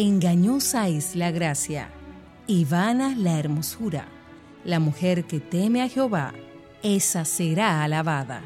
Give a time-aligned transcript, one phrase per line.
[0.00, 1.90] Engañosa es la gracia
[2.46, 4.06] y vana la hermosura.
[4.64, 6.34] La mujer que teme a Jehová,
[6.84, 8.44] esa será alabada.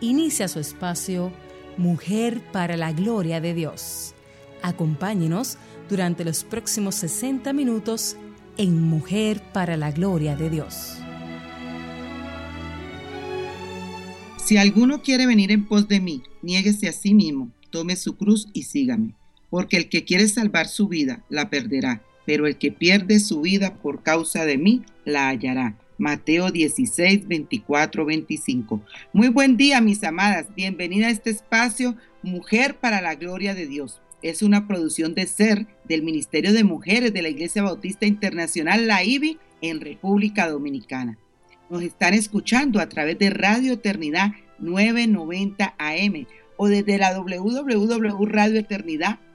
[0.00, 1.32] Inicia su espacio
[1.76, 4.14] Mujer para la Gloria de Dios.
[4.62, 5.58] Acompáñenos
[5.90, 8.16] durante los próximos 60 minutos
[8.56, 10.96] en Mujer para la Gloria de Dios.
[14.42, 18.48] Si alguno quiere venir en pos de mí, niéguese a sí mismo, tome su cruz
[18.54, 19.19] y sígame.
[19.50, 23.74] Porque el que quiere salvar su vida, la perderá, pero el que pierde su vida
[23.74, 25.76] por causa de mí, la hallará.
[25.98, 28.80] Mateo 16, 24, 25.
[29.12, 30.46] Muy buen día, mis amadas.
[30.56, 34.00] Bienvenida a este espacio, Mujer para la Gloria de Dios.
[34.22, 39.04] Es una producción de SER del Ministerio de Mujeres de la Iglesia Bautista Internacional, la
[39.04, 41.18] IBI, en República Dominicana.
[41.68, 49.29] Nos están escuchando a través de Radio Eternidad 990 AM o desde la www.radioeternidad.com.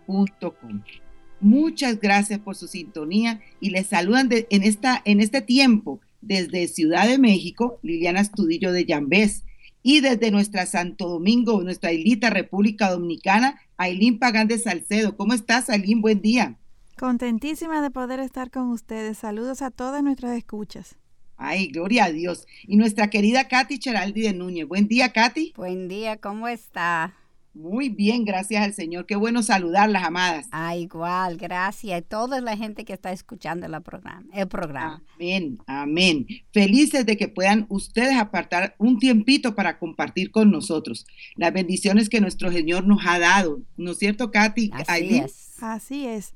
[1.40, 7.08] Muchas gracias por su sintonía y les saludan en, esta, en este tiempo desde Ciudad
[7.08, 9.44] de México, Liliana Estudillo de Yambés,
[9.84, 15.16] y desde nuestra Santo Domingo, nuestra islita República Dominicana, Ailín Pagán de Salcedo.
[15.16, 16.02] ¿Cómo estás, Ailín?
[16.02, 16.58] Buen día.
[16.98, 19.20] Contentísima de poder estar con ustedes.
[19.20, 20.96] Saludos a todas nuestras escuchas.
[21.38, 22.48] Ay, gloria a Dios.
[22.64, 24.68] Y nuestra querida Katy Cheraldi de Núñez.
[24.68, 25.54] Buen día, Katy.
[25.56, 27.14] Buen día, ¿cómo está?
[27.56, 29.06] Muy bien, gracias al Señor.
[29.06, 30.48] Qué bueno saludarlas, amadas.
[30.52, 31.98] Ah, igual, gracias.
[31.98, 34.26] a toda la gente que está escuchando el programa.
[34.34, 35.02] El programa.
[35.16, 36.28] Amén, amén.
[36.52, 41.06] Felices de que puedan ustedes apartar un tiempito para compartir con nosotros
[41.38, 43.62] las bendiciones que nuestro Señor nos ha dado.
[43.78, 44.72] ¿No es cierto, Katy?
[44.74, 45.64] Así es.
[45.64, 46.34] Así es.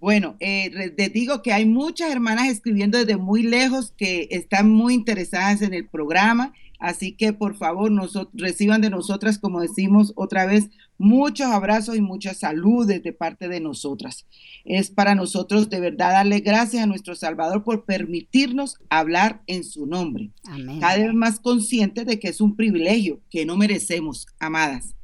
[0.00, 4.94] Bueno, eh, les digo que hay muchas hermanas escribiendo desde muy lejos que están muy
[4.94, 7.90] interesadas en el programa, así que por favor
[8.32, 13.60] reciban de nosotras, como decimos otra vez, muchos abrazos y muchas saludes de parte de
[13.60, 14.26] nosotras.
[14.64, 19.86] Es para nosotros de verdad darle gracias a nuestro Salvador por permitirnos hablar en su
[19.86, 20.30] nombre.
[20.80, 24.94] Cada vez más conscientes de que es un privilegio que no merecemos, amadas.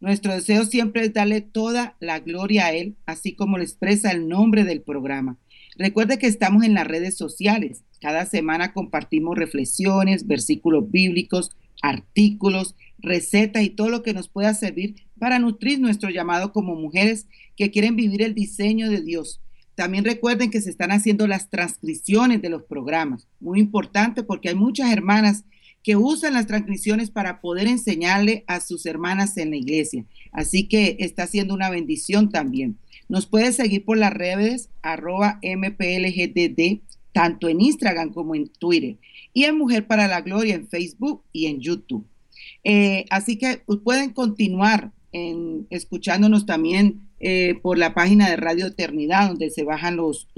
[0.00, 4.28] Nuestro deseo siempre es darle toda la gloria a Él, así como le expresa el
[4.28, 5.36] nombre del programa.
[5.76, 7.84] Recuerde que estamos en las redes sociales.
[8.00, 11.50] Cada semana compartimos reflexiones, versículos bíblicos,
[11.82, 17.26] artículos, recetas y todo lo que nos pueda servir para nutrir nuestro llamado como mujeres
[17.56, 19.40] que quieren vivir el diseño de Dios.
[19.74, 23.26] También recuerden que se están haciendo las transcripciones de los programas.
[23.40, 25.44] Muy importante porque hay muchas hermanas
[25.82, 30.04] que usan las transmisiones para poder enseñarle a sus hermanas en la iglesia.
[30.32, 32.76] Así que está siendo una bendición también.
[33.08, 36.80] Nos puede seguir por las redes arroba mplgdd,
[37.12, 38.96] tanto en Instagram como en Twitter.
[39.32, 42.06] Y en Mujer para la Gloria en Facebook y en YouTube.
[42.64, 49.28] Eh, así que pueden continuar en, escuchándonos también eh, por la página de Radio Eternidad,
[49.28, 50.28] donde se bajan los,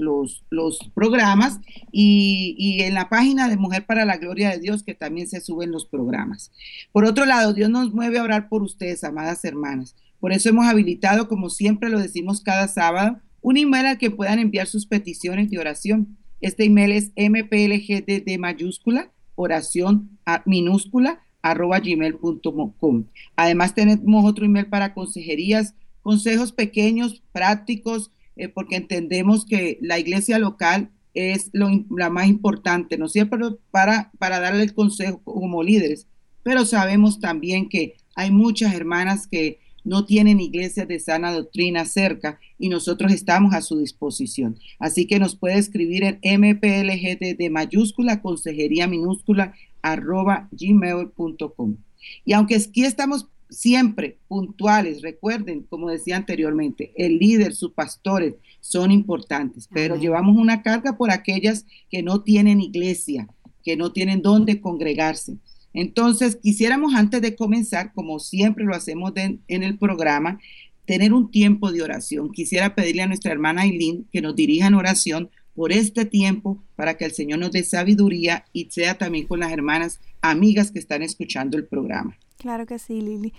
[0.93, 1.59] programas,
[1.91, 5.41] y, y, en la página de Mujer para la Gloria de Dios, que también se
[5.41, 6.51] suben los programas.
[6.91, 9.95] Por otro lado, Dios nos mueve a orar por ustedes, amadas hermanas.
[10.19, 14.39] Por eso hemos habilitado, como siempre lo decimos cada sábado, un email al que puedan
[14.39, 16.17] enviar sus peticiones de oración.
[16.43, 23.05] Este email es mplgdd mayúscula, oración minúscula, arroba gmail.com.
[23.37, 30.37] Además tenemos otro email para consejerías consejos pequeños, prácticos, eh, porque entendemos que la iglesia
[30.37, 33.39] local es lo, la más importante, no siempre
[33.71, 36.07] para, para darle el consejo como líderes,
[36.43, 42.39] pero sabemos también que hay muchas hermanas que no tienen iglesias de sana doctrina cerca
[42.57, 44.57] y nosotros estamos a su disposición.
[44.79, 51.77] Así que nos puede escribir en mplgd de mayúscula, consejería minúscula, arroba gmail.com.
[52.25, 55.01] Y aunque aquí estamos siempre puntuales.
[55.01, 61.11] Recuerden, como decía anteriormente, el líder, sus pastores son importantes, pero llevamos una carga por
[61.11, 63.27] aquellas que no tienen iglesia,
[63.63, 65.37] que no tienen dónde congregarse.
[65.73, 70.39] Entonces, quisiéramos antes de comenzar, como siempre lo hacemos en el programa,
[70.85, 72.31] tener un tiempo de oración.
[72.31, 76.95] Quisiera pedirle a nuestra hermana Aileen que nos dirija en oración por este tiempo para
[76.95, 81.03] que el Señor nos dé sabiduría y sea también con las hermanas amigas que están
[81.03, 82.17] escuchando el programa.
[82.37, 83.33] Claro que sí, Lili.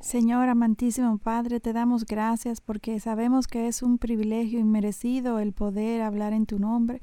[0.00, 6.02] Señor amantísimo Padre, te damos gracias porque sabemos que es un privilegio inmerecido el poder
[6.02, 7.00] hablar en tu nombre.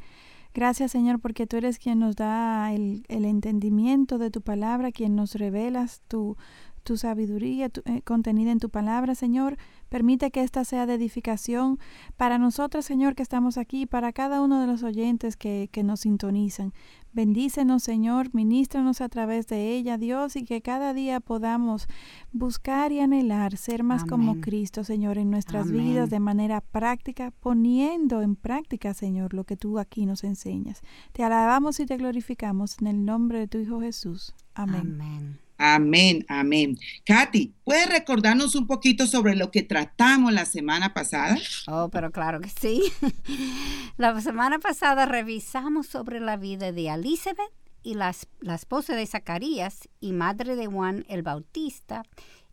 [0.54, 5.16] Gracias Señor porque tú eres quien nos da el, el entendimiento de tu palabra, quien
[5.16, 6.36] nos revelas tu,
[6.84, 9.58] tu sabiduría eh, contenida en tu palabra, Señor.
[9.92, 11.78] Permite que esta sea de edificación
[12.16, 16.00] para nosotros, Señor, que estamos aquí, para cada uno de los oyentes que, que nos
[16.00, 16.72] sintonizan.
[17.12, 21.90] Bendícenos, Señor, ministranos a través de ella, Dios, y que cada día podamos
[22.32, 28.22] buscar y anhelar ser más como Cristo, Señor, en nuestras vidas de manera práctica, poniendo
[28.22, 30.80] en práctica, Señor, lo que tú aquí nos enseñas.
[31.12, 34.34] Te alabamos y te glorificamos en el nombre de tu Hijo Jesús.
[34.56, 35.02] Amén.
[35.02, 35.51] Amén.
[35.64, 36.76] Amén, amén.
[37.06, 41.38] Katy, ¿puedes recordarnos un poquito sobre lo que tratamos la semana pasada?
[41.68, 42.82] Oh, pero claro que sí.
[43.98, 47.52] la semana pasada revisamos sobre la vida de Elizabeth
[47.84, 52.02] y la, la esposa de Zacarías y madre de Juan el Bautista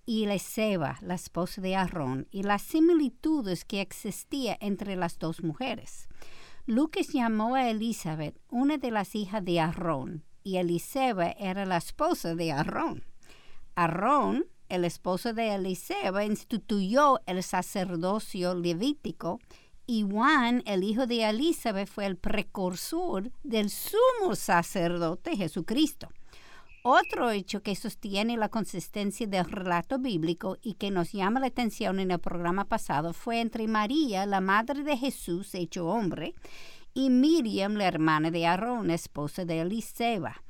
[0.04, 6.08] y Eliseba, la esposa de Aarón, y las similitudes que existían entre las dos mujeres.
[6.66, 12.35] Lucas llamó a Elizabeth una de las hijas de Aarón y Eliseba era la esposa
[12.35, 13.05] de Aarón.
[13.75, 19.41] Aarón, el esposo de Eliseba, instituyó el sacerdocio levítico
[19.87, 26.09] y Juan, el hijo de Elizabeth, fue el precursor del sumo sacerdote Jesucristo.
[26.83, 32.00] Otro hecho que sostiene la consistencia del relato bíblico y que nos llama la atención
[32.00, 36.35] en el programa pasado fue entre María, la madre de Jesús hecho hombre,
[36.99, 40.43] y Miriam, la hermana de Aarón, esposa de Eliseba.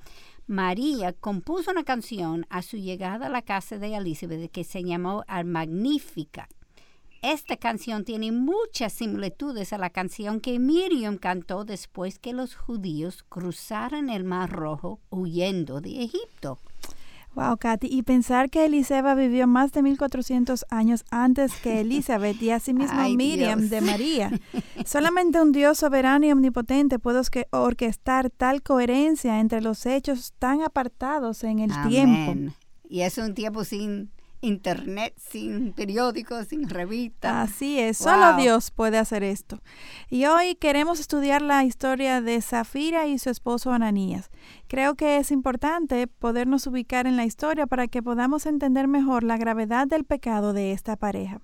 [0.46, 5.24] María compuso una canción a su llegada a la casa de Elizabeth que se llamó
[5.26, 6.48] Al Magnífica.
[7.20, 13.24] Esta canción tiene muchas similitudes a la canción que Miriam cantó después que los judíos
[13.28, 16.58] cruzaron el Mar Rojo huyendo de Egipto.
[17.34, 22.50] Wow, Katy, y pensar que Eliseba vivió más de 1400 años antes que Elizabeth y
[22.50, 24.30] asimismo Miriam de María.
[24.84, 27.20] Solamente un Dios soberano y omnipotente puede
[27.50, 32.52] orquestar tal coherencia entre los hechos tan apartados en el tiempo.
[32.88, 34.10] Y es un tiempo sin
[34.40, 37.50] internet, sin periódicos, sin revistas.
[37.50, 39.60] Así es, solo Dios puede hacer esto.
[40.08, 44.30] Y hoy queremos estudiar la historia de Zafira y su esposo Ananías.
[44.66, 49.36] Creo que es importante podernos ubicar en la historia para que podamos entender mejor la
[49.36, 51.40] gravedad del pecado de esta pareja.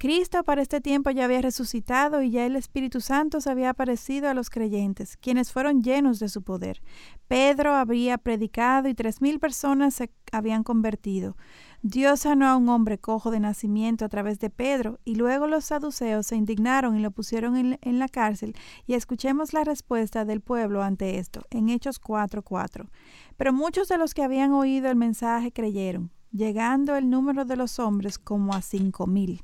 [0.00, 4.30] Cristo para este tiempo ya había resucitado y ya el Espíritu Santo se había aparecido
[4.30, 6.80] a los creyentes, quienes fueron llenos de su poder.
[7.28, 11.36] Pedro había predicado y tres mil personas se habían convertido.
[11.82, 15.66] Dios sanó a un hombre cojo de nacimiento a través de Pedro, y luego los
[15.66, 18.54] saduceos se indignaron y lo pusieron en, la cárcel,
[18.86, 22.88] y escuchemos la respuesta del pueblo ante esto, en Hechos 4:4.
[23.36, 27.78] Pero muchos de los que habían oído el mensaje creyeron, llegando el número de los
[27.78, 29.42] hombres como a cinco mil.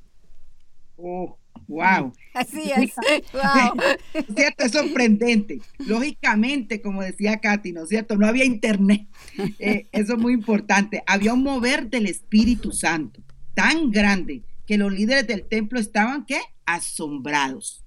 [0.96, 1.38] Oh,
[1.68, 2.12] wow.
[2.34, 2.92] Así es.
[3.32, 4.24] wow.
[4.34, 4.64] ¿Cierto?
[4.64, 5.60] Es sorprendente.
[5.78, 8.16] Lógicamente, como decía Katy, ¿no es cierto?
[8.16, 9.06] No había internet.
[9.58, 11.02] Eh, eso es muy importante.
[11.06, 13.22] Había un mover del Espíritu Santo
[13.54, 16.40] tan grande que los líderes del templo estaban, ¿qué?
[16.64, 17.84] Asombrados.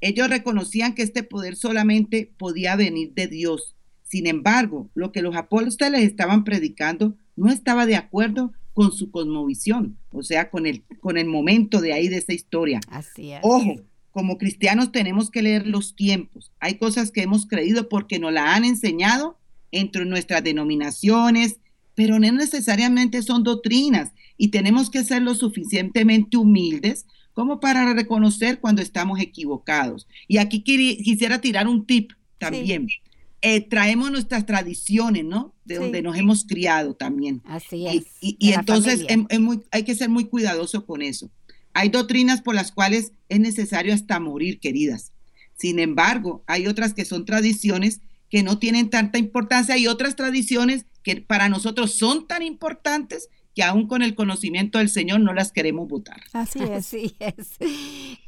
[0.00, 3.76] Ellos reconocían que este poder solamente podía venir de Dios.
[4.02, 9.98] Sin embargo, lo que los apóstoles estaban predicando no estaba de acuerdo con su cosmovisión,
[10.10, 12.80] o sea, con el, con el momento de ahí de esa historia.
[12.88, 13.40] Así es.
[13.42, 13.74] Ojo,
[14.10, 16.50] como cristianos tenemos que leer los tiempos.
[16.60, 19.36] Hay cosas que hemos creído porque nos la han enseñado
[19.70, 21.58] entre nuestras denominaciones,
[21.94, 27.04] pero no necesariamente son doctrinas y tenemos que ser lo suficientemente humildes
[27.34, 30.08] como para reconocer cuando estamos equivocados.
[30.26, 32.88] Y aquí quisiera tirar un tip también.
[33.42, 35.54] Eh, traemos nuestras tradiciones, ¿no?
[35.64, 37.40] De donde nos hemos criado también.
[37.46, 38.04] Así es.
[38.20, 39.06] Y, entonces
[39.70, 41.30] hay que ser muy cuidadoso con eso.
[41.72, 45.12] Hay doctrinas por las cuales es necesario hasta morir, queridas.
[45.56, 50.86] Sin embargo, hay otras que son tradiciones que no tienen tanta importancia y otras tradiciones
[51.02, 53.28] que para nosotros son tan importantes
[53.60, 56.22] que aún con el conocimiento del Señor no las queremos votar.
[56.32, 56.70] Así es.
[56.70, 57.58] Así es.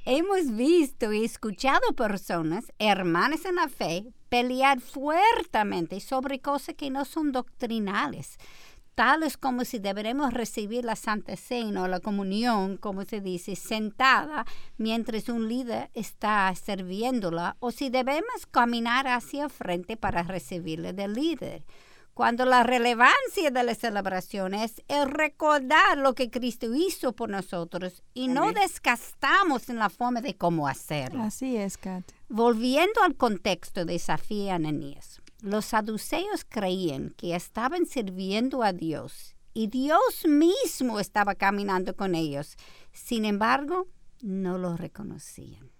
[0.04, 7.06] Hemos visto y escuchado personas, hermanas en la fe, pelear fuertemente sobre cosas que no
[7.06, 8.36] son doctrinales,
[8.94, 14.44] tales como si deberemos recibir la Santa Cena o la comunión, como se dice, sentada
[14.76, 21.62] mientras un líder está sirviéndola, o si debemos caminar hacia frente para recibirle del líder
[22.14, 28.02] cuando la relevancia de la celebración es el recordar lo que Cristo hizo por nosotros
[28.12, 31.22] y no desgastamos en la forma de cómo hacerlo.
[31.22, 32.04] Así es, Kat.
[32.28, 39.34] Volviendo al contexto de Safía y Ananías, los saduceos creían que estaban sirviendo a Dios
[39.54, 42.56] y Dios mismo estaba caminando con ellos.
[42.92, 43.88] Sin embargo,
[44.20, 45.71] no lo reconocían.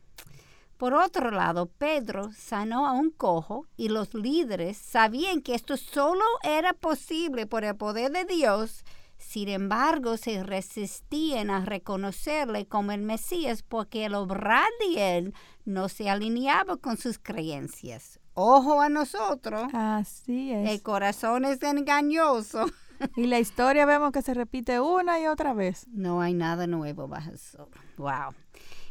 [0.83, 6.25] Por otro lado, Pedro sanó a un cojo y los líderes sabían que esto solo
[6.43, 8.85] era posible por el poder de Dios
[9.17, 15.35] Sin embargo, se resistían a reconocerle como el Mesías porque el obrar de él
[15.65, 18.19] no se alineaba con sus creencias.
[18.35, 19.71] Ojo a nosotros.
[19.73, 20.69] Así es.
[20.69, 22.67] El corazón es engañoso.
[23.17, 25.89] Y la historia vemos que se repite una y otra vez.
[25.89, 27.69] No hay nada nuevo bajo el sol.
[27.97, 28.33] Wow.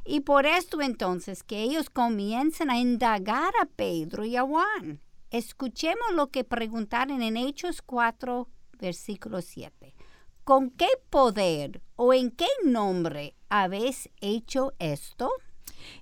[0.03, 5.00] Y por esto entonces que ellos comienzan a indagar a Pedro y a Juan.
[5.29, 9.93] Escuchemos lo que preguntaron en Hechos 4, versículo 7.
[10.43, 15.29] ¿Con qué poder o en qué nombre habéis hecho esto?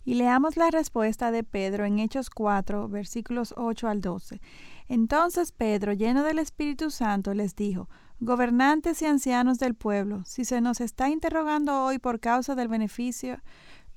[0.03, 4.41] Y leamos la respuesta de Pedro en Hechos 4, versículos 8 al 12.
[4.88, 7.89] Entonces Pedro, lleno del Espíritu Santo, les dijo,
[8.22, 13.41] Gobernantes y ancianos del pueblo, si se nos está interrogando hoy por causa del beneficio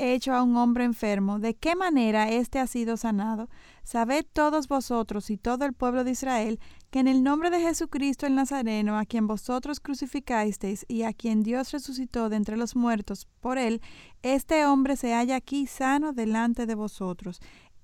[0.03, 3.49] hecho a un hombre enfermo, de qué manera éste ha sido sanado,
[3.85, 8.27] sabed todos vosotros y todo el pueblo de Israel que en el nombre de Jesucristo
[8.27, 13.27] el Nazareno, a quien vosotros crucificasteis y a quien Dios resucitó de entre los muertos,
[13.41, 13.81] por él,
[14.23, 17.41] este hombre se halla aquí sano delante de vosotros.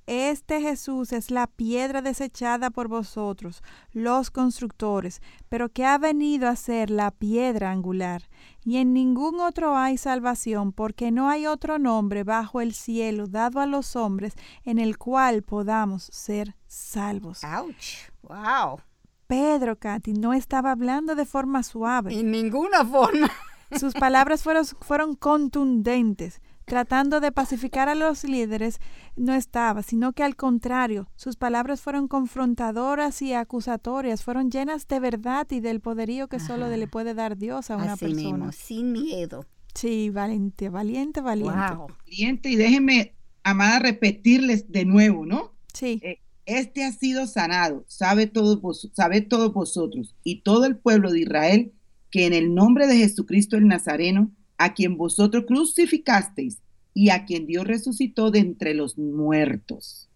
[0.08, 3.62] Este Jesús es la piedra desechada por vosotros,
[3.92, 8.22] los constructores, pero que ha venido a ser la piedra angular.
[8.64, 13.60] Y en ningún otro hay salvación, porque no hay otro nombre bajo el cielo dado
[13.60, 14.32] a los hombres
[14.64, 17.44] en el cual podamos ser salvos.
[17.44, 18.10] ¡Auch!
[18.22, 18.80] ¡Wow!
[19.26, 22.18] Pedro, Katy, no estaba hablando de forma suave.
[22.18, 23.30] En ninguna forma.
[23.78, 28.78] Sus palabras fueron, fueron contundentes tratando de pacificar a los líderes,
[29.16, 35.00] no estaba, sino que al contrario, sus palabras fueron confrontadoras y acusatorias, fueron llenas de
[35.00, 38.22] verdad y del poderío que solo le puede dar Dios a una Así persona.
[38.32, 39.44] mismo, sin miedo.
[39.74, 41.74] Sí, valiente, valiente, valiente.
[41.74, 41.88] Wow.
[42.06, 45.52] Valiente, y déjenme, amada, repetirles de nuevo, ¿no?
[45.72, 50.76] Sí, Eh, Este ha sido sanado, sabe todos, vos, sabe todos vosotros y todo el
[50.78, 51.72] pueblo de Israel
[52.10, 56.58] que en el nombre de Jesucristo el Nazareno, a quien vosotros crucificasteis
[56.92, 60.08] y a quien Dios resucitó de entre los muertos.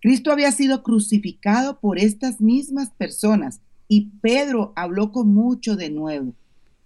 [0.00, 6.34] Cristo había sido crucificado por estas mismas personas y Pedro habló con mucho de nuevo,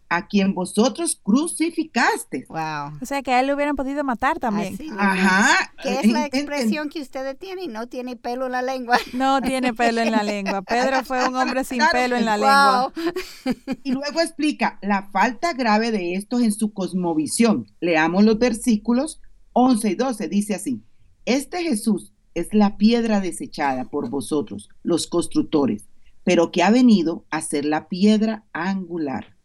[0.09, 2.47] a quien vosotros crucificasteis.
[2.49, 2.99] Wow.
[3.01, 4.75] o sea que a él le hubieran podido matar también.
[4.75, 4.91] Así.
[4.99, 5.73] Ajá.
[5.83, 7.73] ¿Qué es la expresión que ustedes tienen?
[7.73, 8.99] No tiene pelo en la lengua.
[9.13, 10.63] No tiene pelo en la lengua.
[10.63, 12.93] Pedro fue un hombre sin Claro, pelo en la lengua.
[12.95, 13.55] Wow.
[13.83, 17.67] Y luego explica la falta grave de estos en su cosmovisión.
[17.81, 19.21] Leamos los versículos
[19.53, 20.29] 11 y 12.
[20.29, 20.83] Dice así,
[21.25, 25.89] este Jesús es la piedra desechada por vosotros, los constructores,
[26.23, 29.36] pero que ha venido a ser la piedra angular.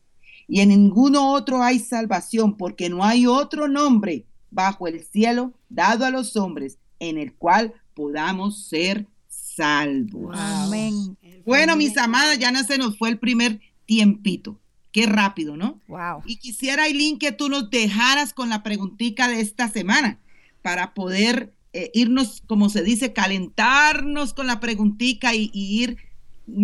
[0.48, 6.06] Y en ninguno otro hay salvación, porque no hay otro nombre bajo el cielo dado
[6.06, 10.36] a los hombres en el cual podamos ser salvos.
[10.38, 11.18] Amén.
[11.46, 14.60] Bueno, mis amadas, ya no se nos fue el primer tiempito.
[14.92, 15.80] Qué rápido, ¿no?
[15.88, 16.22] Wow.
[16.26, 20.20] Y quisiera, Aileen, que tú nos dejaras con la preguntita de esta semana
[20.62, 25.98] para poder eh, irnos, como se dice, calentarnos con la preguntita y, y ir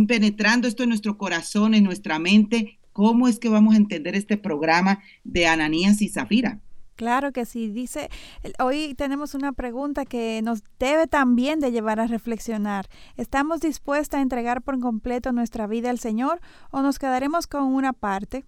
[0.08, 2.77] penetrando esto en nuestro corazón, en nuestra mente.
[2.98, 6.62] ¿Cómo es que vamos a entender este programa de Ananías y Zafira?
[6.96, 7.68] Claro que sí.
[7.68, 8.10] Dice,
[8.58, 12.90] hoy tenemos una pregunta que nos debe también de llevar a reflexionar.
[13.16, 17.94] ¿Estamos dispuestas a entregar por completo nuestra vida al Señor o nos quedaremos con una
[17.94, 18.46] parte?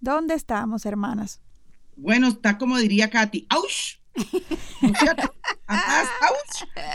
[0.00, 1.40] ¿Dónde estamos, hermanas?
[1.96, 4.01] Bueno, está como diría Katy, ¡auch!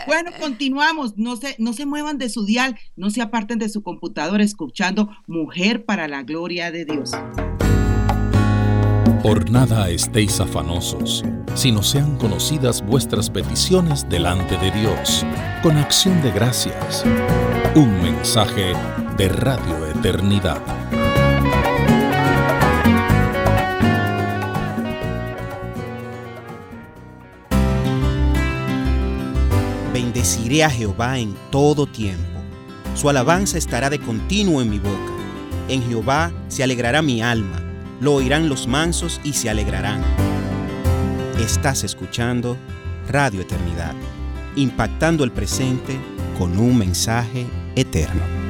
[0.06, 1.18] Bueno, continuamos.
[1.18, 5.10] No se, no se muevan de su dial, no se aparten de su computadora escuchando
[5.28, 7.12] Mujer para la Gloria de Dios.
[9.24, 11.24] Por nada estéis afanosos,
[11.56, 15.26] sino sean conocidas vuestras peticiones delante de Dios,
[15.64, 17.04] con acción de gracias.
[17.76, 18.74] Un mensaje
[19.18, 20.62] de Radio Eternidad.
[30.18, 32.42] Bendeciré a Jehová en todo tiempo.
[32.96, 35.12] Su alabanza estará de continuo en mi boca.
[35.68, 37.62] En Jehová se alegrará mi alma.
[38.02, 40.04] Lo oirán los mansos y se alegrarán.
[41.40, 42.58] Estás escuchando
[43.08, 43.94] Radio Eternidad,
[44.56, 46.00] impactando el presente
[46.40, 47.46] con un mensaje
[47.76, 48.47] eterno.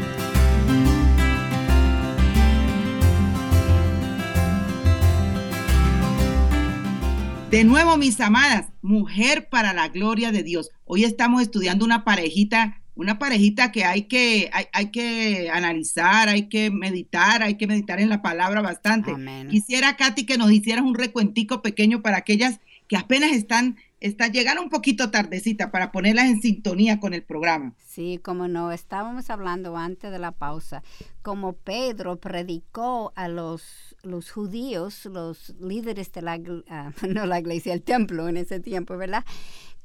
[7.50, 10.70] De nuevo, mis amadas, Mujer para la Gloria de Dios.
[10.84, 16.50] Hoy estamos estudiando una parejita, una parejita que hay que, hay, hay que analizar, hay
[16.50, 19.12] que meditar, hay que meditar en la palabra bastante.
[19.12, 19.48] Amén.
[19.48, 24.62] Quisiera, Katy, que nos hicieras un recuentico pequeño para aquellas que apenas están está llegando
[24.62, 27.76] un poquito tardecita para ponerlas en sintonía con el programa.
[27.86, 30.84] Sí, como no, estábamos hablando antes de la pausa,
[31.22, 36.40] como Pedro predicó a los, los judíos, los líderes de la,
[36.70, 39.26] ah, no la iglesia, el templo en ese tiempo, ¿verdad?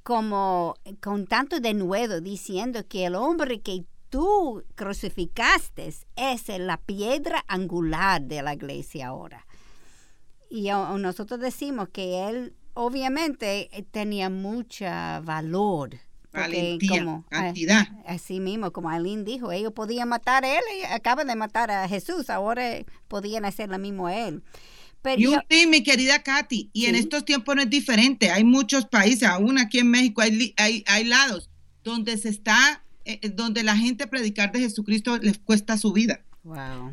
[0.03, 8.21] Como con tanto denuedo diciendo que el hombre que tú crucificaste es la piedra angular
[8.21, 9.47] de la iglesia ahora.
[10.51, 14.85] Y nosotros decimos que él obviamente eh, tenía mucho
[15.25, 15.99] valor.
[16.33, 17.89] Valentía, como, eh, cantidad.
[18.07, 21.87] así mismo, como Aileen dijo, ellos podían matar a él y acaban de matar a
[21.87, 22.63] Jesús, ahora
[23.07, 24.43] podían hacer lo mismo a él.
[25.03, 28.31] Pero y un mi querida Katy, y en estos tiempos no es diferente.
[28.31, 31.51] Hay muchos países, aún aquí en México hay, hay, hay lados
[31.85, 36.21] donde se está eh, eh, donde la gente predicar de Jesucristo les cuesta su vida.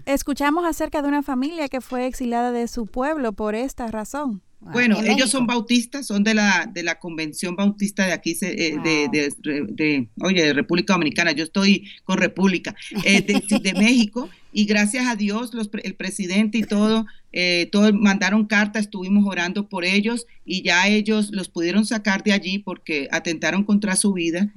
[0.05, 4.41] Escuchamos acerca de una familia que fue exiliada de su pueblo por esta razón.
[4.61, 9.31] Bueno, ellos son bautistas, son de la, de la convención bautista de aquí, eh, de,
[9.71, 12.75] de, oye, de República Dominicana, yo estoy con República,
[13.05, 18.47] eh, de, México, y gracias a Dios, los, el presidente y todo, eh, todo, mandaron
[18.47, 23.63] cartas, estuvimos orando por ellos, y ya ellos los pudieron sacar de allí porque atentaron
[23.63, 24.51] contra su vida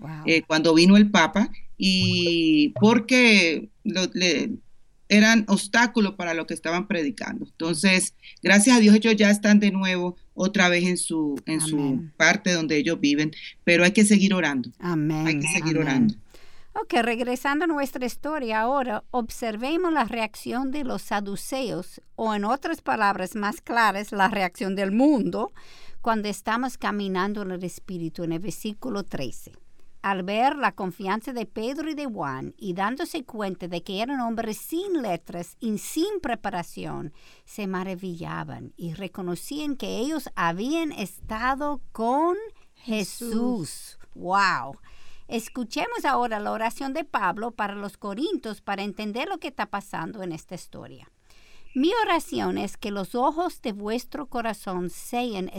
[0.48, 4.50] cuando vino el Papa, y porque le,
[5.12, 7.44] eran obstáculos para lo que estaban predicando.
[7.44, 12.02] Entonces, gracias a Dios ellos ya están de nuevo otra vez en su en su
[12.16, 13.30] parte donde ellos viven,
[13.62, 14.70] pero hay que seguir orando.
[14.78, 15.26] Amén.
[15.26, 16.14] Hay que seguir orando.
[16.74, 22.80] Ok, regresando a nuestra historia ahora, observemos la reacción de los saduceos, o en otras
[22.80, 25.52] palabras más claras, la reacción del mundo,
[26.00, 29.61] cuando estamos caminando en el Espíritu, en el versículo 13
[30.02, 34.20] al ver la confianza de Pedro y de Juan y dándose cuenta de que eran
[34.20, 37.12] hombres sin letras y sin preparación,
[37.44, 42.36] se maravillaban y reconocían que ellos habían estado con
[42.74, 43.98] Jesús.
[44.14, 44.76] ¡Wow!
[45.28, 50.22] Escuchemos ahora la oración de Pablo para los Corintios para entender lo que está pasando
[50.22, 51.10] en esta historia.
[51.74, 55.50] Mi oración es que los ojos de vuestro corazón sean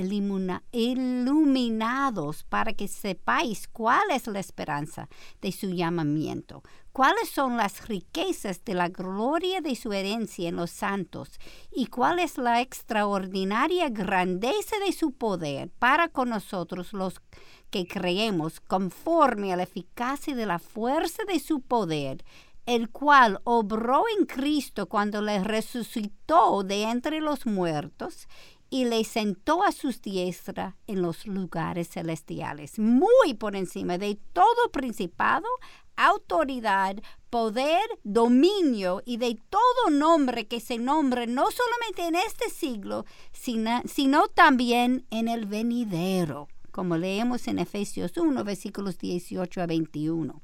[0.72, 5.10] iluminados para que sepáis cuál es la esperanza
[5.42, 10.70] de su llamamiento, cuáles son las riquezas de la gloria de su herencia en los
[10.70, 11.32] santos
[11.72, 17.22] y cuál es la extraordinaria grandeza de su poder para con nosotros los
[17.72, 22.24] que creemos conforme a la eficacia de la fuerza de su poder
[22.66, 28.28] el cual obró en Cristo cuando le resucitó de entre los muertos
[28.70, 34.72] y le sentó a sus diestra en los lugares celestiales, muy por encima de todo
[34.72, 35.46] principado,
[35.96, 36.96] autoridad,
[37.30, 43.84] poder, dominio y de todo nombre que se nombre no solamente en este siglo, sino,
[43.86, 50.42] sino también en el venidero, como leemos en Efesios 1, versículos 18 a 21.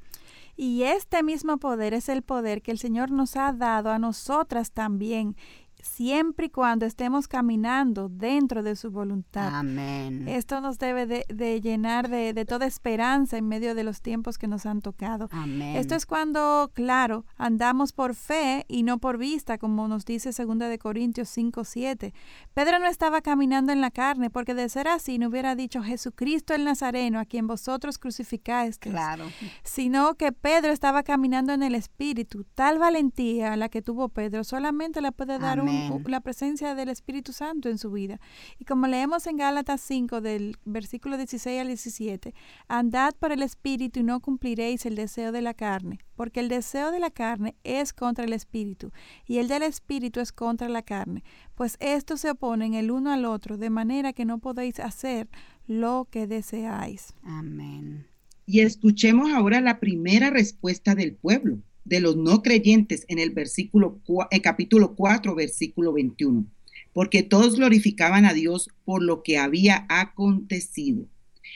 [0.61, 4.73] Y este mismo poder es el poder que el Señor nos ha dado a nosotras
[4.73, 5.37] también
[5.81, 9.49] siempre y cuando estemos caminando dentro de su voluntad.
[9.53, 10.27] Amén.
[10.27, 14.65] Esto nos debe de, llenar de, toda esperanza en medio de los tiempos que nos
[14.65, 15.29] han tocado.
[15.31, 15.75] Amén.
[15.75, 20.57] Esto es cuando, claro, andamos por fe y no por vista, como nos dice 2
[20.59, 22.13] de Corintios 5, 7.
[22.53, 26.53] Pedro no estaba caminando en la carne, porque de ser así no hubiera dicho Jesucristo
[26.53, 28.77] el Nazareno, a quien vosotros crucificáis.
[28.77, 29.25] Claro.
[29.63, 32.45] Sino que Pedro estaba caminando en el Espíritu.
[32.55, 35.68] Tal valentía la que tuvo Pedro solamente la puede dar un
[36.05, 38.19] la presencia del Espíritu Santo en su vida.
[38.57, 42.33] Y como leemos en Gálatas 5 del versículo 16 al 17,
[42.67, 46.91] andad por el Espíritu y no cumpliréis el deseo de la carne, porque el deseo
[46.91, 48.91] de la carne es contra el Espíritu
[49.25, 51.23] y el del Espíritu es contra la carne,
[51.55, 55.29] pues estos se oponen el uno al otro, de manera que no podéis hacer
[55.67, 57.13] lo que deseáis.
[57.23, 58.07] Amén.
[58.45, 63.99] Y escuchemos ahora la primera respuesta del pueblo de los no creyentes en el versículo
[64.43, 66.45] capítulo 4, versículo 21,
[66.93, 71.07] porque todos glorificaban a Dios por lo que había acontecido.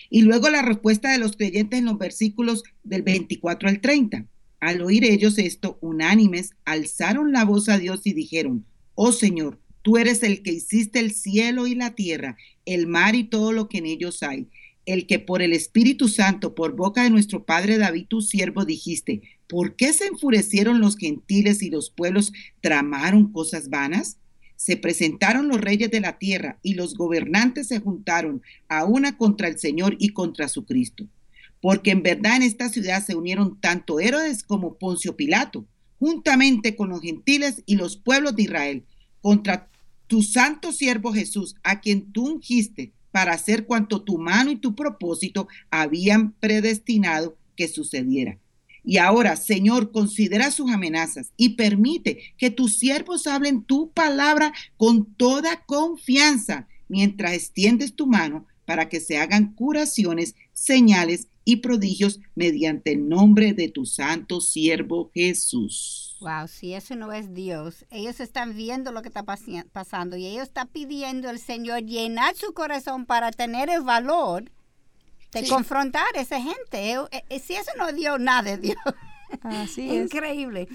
[0.10, 4.26] Y luego la respuesta de los creyentes en los versículos del 24 al 30.
[4.60, 8.66] Al oír ellos esto, unánimes, alzaron la voz a Dios y dijeron,
[8.96, 13.26] oh Señor, tú eres el que hiciste el cielo y la tierra, el mar y
[13.26, 14.48] todo lo que en ellos hay
[14.86, 19.22] el que por el Espíritu Santo, por boca de nuestro Padre David, tu siervo, dijiste,
[19.48, 24.18] ¿por qué se enfurecieron los gentiles y los pueblos tramaron cosas vanas?
[24.56, 29.48] Se presentaron los reyes de la tierra y los gobernantes se juntaron a una contra
[29.48, 31.06] el Señor y contra su Cristo.
[31.62, 35.66] Porque en verdad en esta ciudad se unieron tanto Herodes como Poncio Pilato,
[36.00, 38.84] juntamente con los gentiles y los pueblos de Israel,
[39.22, 39.70] contra
[40.08, 44.76] tu santo siervo Jesús, a quien tú ungiste para hacer cuanto tu mano y tu
[44.76, 48.38] propósito habían predestinado que sucediera.
[48.84, 55.06] Y ahora, Señor, considera sus amenazas y permite que tus siervos hablen tu palabra con
[55.16, 62.94] toda confianza mientras extiendes tu mano para que se hagan curaciones, señales y prodigios mediante
[62.94, 66.18] el nombre de tu santo siervo Jesús.
[66.22, 70.44] Wow, si eso no es Dios, ellos están viendo lo que está pasando y ellos
[70.44, 74.50] están pidiendo al Señor llenar su corazón para tener el valor
[75.34, 76.94] de confrontar a esa gente.
[76.94, 78.78] Eh, eh, si eso no dio nada de Dios.
[79.42, 80.06] Así es.
[80.06, 80.68] Increíble.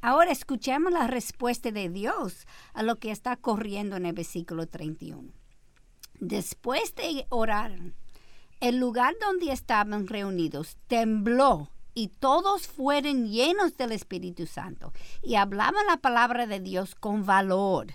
[0.00, 5.32] Ahora escuchemos la respuesta de Dios a lo que está corriendo en el versículo 31.
[6.18, 7.78] Después de orar,
[8.60, 15.86] el lugar donde estaban reunidos tembló y todos fueron llenos del Espíritu Santo y hablaban
[15.86, 17.88] la palabra de Dios con valor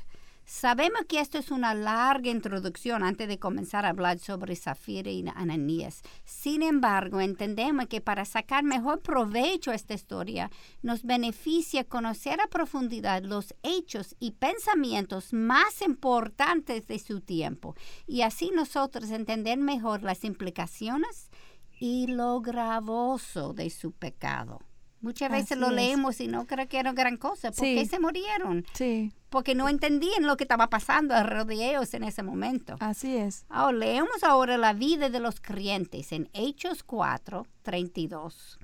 [0.54, 5.24] Sabemos que esto es una larga introducción antes de comenzar a hablar sobre Zafira y
[5.34, 6.02] Ananías.
[6.26, 12.48] Sin embargo, entendemos que para sacar mejor provecho a esta historia, nos beneficia conocer a
[12.48, 17.74] profundidad los hechos y pensamientos más importantes de su tiempo
[18.06, 21.32] y así nosotros entender mejor las implicaciones
[21.80, 24.60] y lo gravoso de su pecado.
[25.02, 27.52] Muchas veces lo leemos y no creo que era gran cosa.
[27.52, 28.66] ¿Por qué se murieron?
[28.74, 29.12] Sí.
[29.30, 32.76] Porque no entendían lo que estaba pasando alrededor de ellos en ese momento.
[32.80, 33.46] Así es.
[33.50, 38.60] Ahora, leemos ahora la vida de los creyentes en Hechos 4, 32.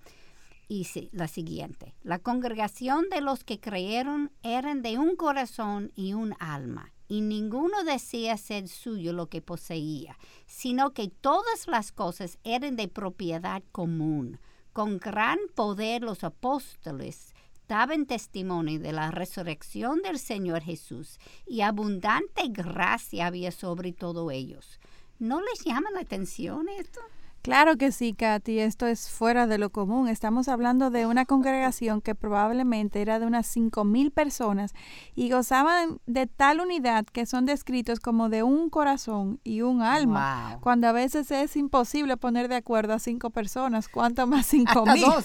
[0.69, 1.95] Y la siguiente.
[2.04, 6.91] La congregación de los que creyeron eran de un corazón y un alma.
[7.08, 12.89] Y ninguno decía ser suyo lo que poseía, sino que todas las cosas eran de
[12.89, 14.39] propiedad común
[14.77, 17.33] con gran poder los apóstoles
[17.67, 24.79] daban testimonio de la resurrección del Señor Jesús y abundante gracia había sobre todos ellos.
[25.17, 27.01] ¿No les llama la atención esto?
[27.47, 30.10] Claro que sí, Katy, esto es fuera de lo común.
[30.10, 34.73] Estamos hablando de una congregación que probablemente era de unas cinco mil personas
[35.15, 40.57] y gozaban de tal unidad que son descritos como de un corazón y un alma,
[40.60, 45.05] cuando a veces es imposible poner de acuerdo a cinco personas, cuánto más cinco mil.
[45.05, 45.23] Dos.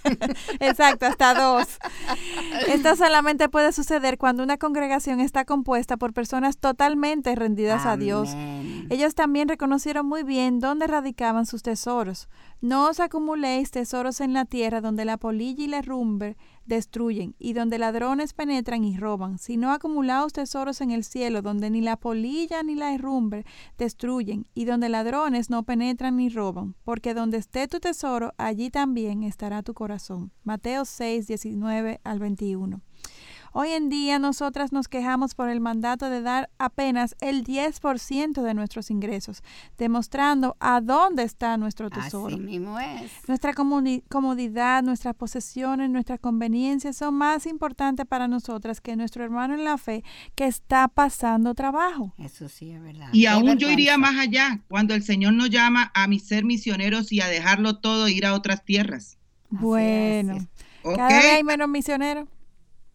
[0.60, 1.66] Exacto, hasta dos.
[2.68, 8.30] Esto solamente puede suceder cuando una congregación está compuesta por personas totalmente rendidas a Dios.
[8.88, 12.28] Ellos también reconocieron muy bien dónde radicaban sus tesoros.
[12.60, 17.52] No os acumuléis tesoros en la tierra donde la polilla y la rumbe destruyen y
[17.52, 22.62] donde ladrones penetran y roban, sino acumulaos tesoros en el cielo donde ni la polilla
[22.62, 23.44] ni la herrumbre
[23.76, 29.24] destruyen y donde ladrones no penetran ni roban, porque donde esté tu tesoro, allí también
[29.24, 30.32] estará tu corazón.
[30.44, 32.80] Mateo 6, 19 al 21.
[33.52, 38.54] Hoy en día nosotras nos quejamos por el mandato de dar apenas el 10% de
[38.54, 39.42] nuestros ingresos,
[39.76, 42.34] demostrando a dónde está nuestro tesoro.
[42.34, 43.10] Así mismo es.
[43.26, 49.64] Nuestra comodidad, nuestras posesiones, nuestras conveniencias son más importantes para nosotras que nuestro hermano en
[49.64, 52.14] la fe que está pasando trabajo.
[52.18, 53.08] Eso sí es verdad.
[53.12, 57.10] Y aún yo iría más allá, cuando el Señor nos llama a mi ser misioneros
[57.10, 59.18] y a dejarlo todo e ir a otras tierras.
[59.48, 60.46] Bueno,
[60.84, 62.28] cada vez hay menos misioneros.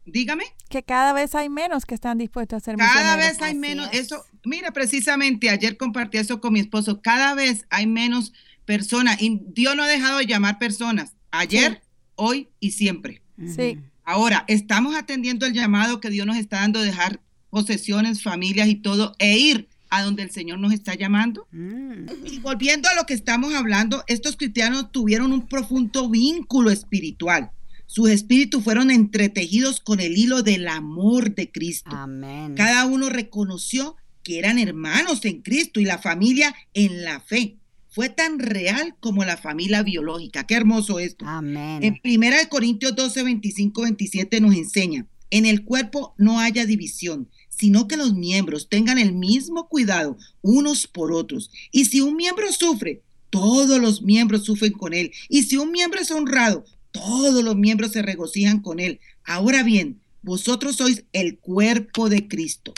[0.05, 0.45] Dígame.
[0.69, 3.89] Que cada vez hay menos que están dispuestos a hacer Cada vez hay menos.
[3.91, 7.01] Eso, mira, precisamente ayer compartí eso con mi esposo.
[7.01, 8.33] Cada vez hay menos
[8.65, 9.21] personas.
[9.21, 11.13] Y Dios no ha dejado de llamar personas.
[11.31, 11.81] Ayer,
[12.15, 13.21] hoy y siempre.
[13.55, 13.79] Sí.
[14.03, 18.75] Ahora, estamos atendiendo el llamado que Dios nos está dando de dejar posesiones, familias y
[18.75, 21.47] todo, e ir a donde el Señor nos está llamando.
[21.51, 22.07] Mm.
[22.25, 27.51] Y volviendo a lo que estamos hablando, estos cristianos tuvieron un profundo vínculo espiritual.
[27.87, 31.91] Sus espíritus fueron entretejidos con el hilo del amor de Cristo.
[31.93, 32.55] Amén.
[32.55, 37.57] Cada uno reconoció que eran hermanos en Cristo y la familia en la fe.
[37.89, 40.45] Fue tan real como la familia biológica.
[40.45, 41.25] Qué hermoso esto.
[41.25, 41.81] Amén.
[41.83, 47.87] En 1 Corintios 12, 25, 27 nos enseña, en el cuerpo no haya división, sino
[47.87, 51.51] que los miembros tengan el mismo cuidado unos por otros.
[51.71, 55.11] Y si un miembro sufre, todos los miembros sufren con él.
[55.29, 59.01] Y si un miembro es honrado, todos los miembros se regocijan con él.
[59.25, 62.73] Ahora bien, vosotros sois el cuerpo de Cristo.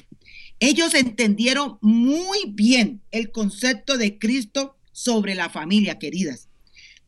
[0.60, 6.48] Ellos entendieron muy bien el concepto de Cristo sobre la familia, queridas.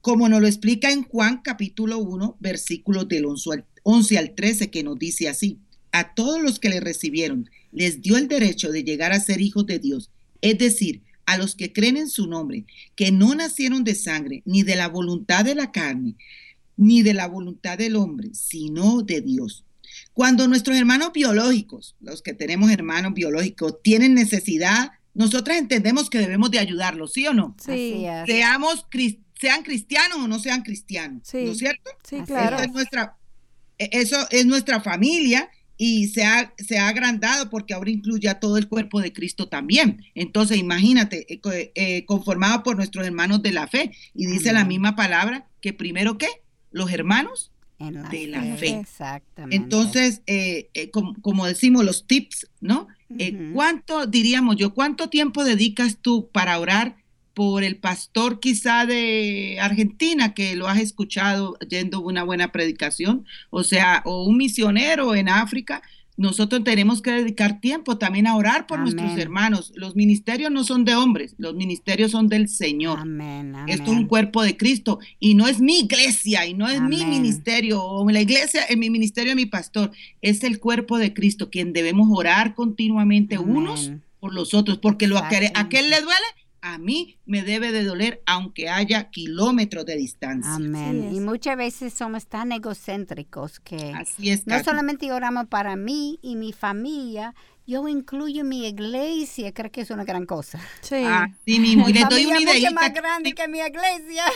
[0.01, 4.99] Como nos lo explica en Juan capítulo 1, versículos del 11 al 13, que nos
[4.99, 5.57] dice así,
[5.91, 9.65] a todos los que le recibieron, les dio el derecho de llegar a ser hijos
[9.65, 13.95] de Dios, es decir, a los que creen en su nombre, que no nacieron de
[13.95, 16.15] sangre, ni de la voluntad de la carne,
[16.79, 19.65] ni de la voluntad del hombre, sino de Dios.
[20.13, 26.49] Cuando nuestros hermanos biológicos, los que tenemos hermanos biológicos, tienen necesidad nosotras entendemos que debemos
[26.49, 27.55] de ayudarlos, ¿sí o no?
[27.65, 28.85] Sí, Seamos,
[29.39, 31.89] sean cristianos o no sean cristianos, ¿no es cierto?
[32.07, 32.57] Sí, claro.
[32.57, 33.17] Eso es nuestra,
[33.77, 38.39] e, eso es nuestra familia y se ha, se ha agrandado porque ahora incluye a
[38.39, 40.05] todo el cuerpo de Cristo también.
[40.15, 43.91] Entonces, imagínate, eh, eh, conformado por nuestros hermanos de la fe.
[44.13, 46.27] Y dice la misma palabra que primero que
[46.71, 48.79] los hermanos de la fe.
[48.79, 49.55] Exactamente.
[49.55, 52.87] Entonces, eh, como, decimos, los tips, ¿no?
[53.53, 56.97] ¿Cuánto, diríamos yo, cuánto tiempo dedicas tú para orar
[57.33, 63.63] por el pastor quizá de Argentina que lo has escuchado yendo una buena predicación, o
[63.63, 65.81] sea, o un misionero en África,
[66.19, 69.71] nosotros tenemos que dedicar tiempo también a orar por nuestros hermanos.
[69.75, 72.99] Los ministerios no son de hombres, los ministerios son del Señor.
[72.99, 76.81] Amén, Esto es un cuerpo de Cristo y no es mi iglesia y no es
[76.81, 79.91] mi ministerio o la iglesia, en mi ministerio, mi pastor.
[80.21, 85.17] Es el cuerpo de Cristo quien debemos orar continuamente unos por los otros, porque lo
[85.17, 86.25] a aquel le duele,
[86.61, 90.53] a mí me debe de doler aunque haya kilómetros de distancia.
[90.55, 91.13] Amén.
[91.13, 96.35] Y muchas veces somos tan egocéntricos que Así es, no solamente oramos para mí y
[96.35, 97.33] mi familia,
[97.69, 100.59] yo incluyo mi iglesia, creo que es una gran cosa.
[100.81, 101.03] Sí.
[101.45, 101.87] sí mismo.
[101.87, 102.71] Y le doy una idea.
[102.71, 104.25] más grande que mi iglesia.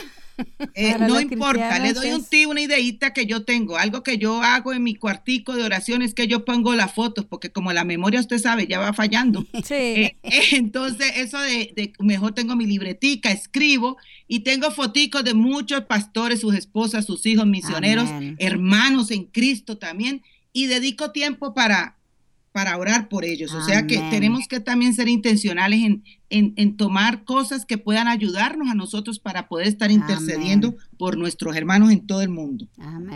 [0.73, 4.73] Eh, no importa, le doy un una ideita que yo tengo, algo que yo hago
[4.73, 8.39] en mi cuartico de oraciones que yo pongo las fotos, porque como la memoria usted
[8.39, 9.45] sabe ya va fallando.
[9.63, 9.73] Sí.
[9.93, 15.81] Eh, eh, entonces eso de, mejor tengo mi libretica, escribo y tengo foticos de muchos
[15.81, 21.95] pastores, sus esposas, sus hijos misioneros, hermanos en Cristo también y dedico tiempo para
[22.53, 23.53] para orar por ellos.
[23.53, 28.69] O sea que tenemos que también ser intencionales en, en, tomar cosas que puedan ayudarnos
[28.69, 32.67] a nosotros para poder estar intercediendo por nuestros hermanos en todo el mundo.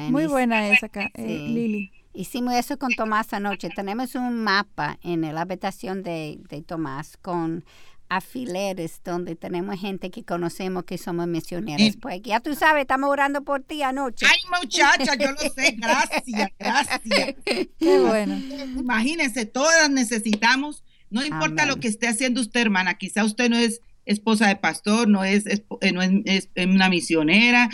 [0.09, 1.91] Muy buena esa, eh, Lili.
[2.13, 3.69] Hicimos eso con Tomás anoche.
[3.69, 7.63] Tenemos un mapa en la habitación de, de Tomás con
[8.09, 11.97] afileres donde tenemos gente que conocemos que somos misioneros.
[12.01, 14.25] Pues ya tú sabes, estamos orando por ti anoche.
[14.25, 15.75] Ay, muchacha, yo lo sé.
[15.77, 16.23] Gracias,
[16.57, 17.01] gracias.
[17.79, 18.35] Qué bueno.
[18.79, 23.81] Imagínense, todas necesitamos, no importa lo que esté haciendo usted, hermana, quizá usted no es
[24.05, 27.69] esposa de pastor, no es, eh, no es, una misionera,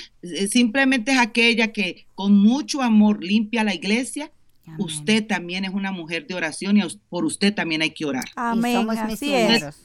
[0.50, 4.32] simplemente es aquella que con mucho amor limpia la iglesia
[4.78, 8.26] Usted también es una mujer de oración y por usted también hay que orar.
[8.36, 8.78] Amén.
[8.78, 9.32] somos Así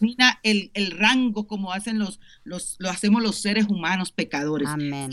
[0.00, 4.68] Mira el, el, rango como hacen los, los, lo hacemos los seres humanos pecadores.
[4.68, 5.10] Amén.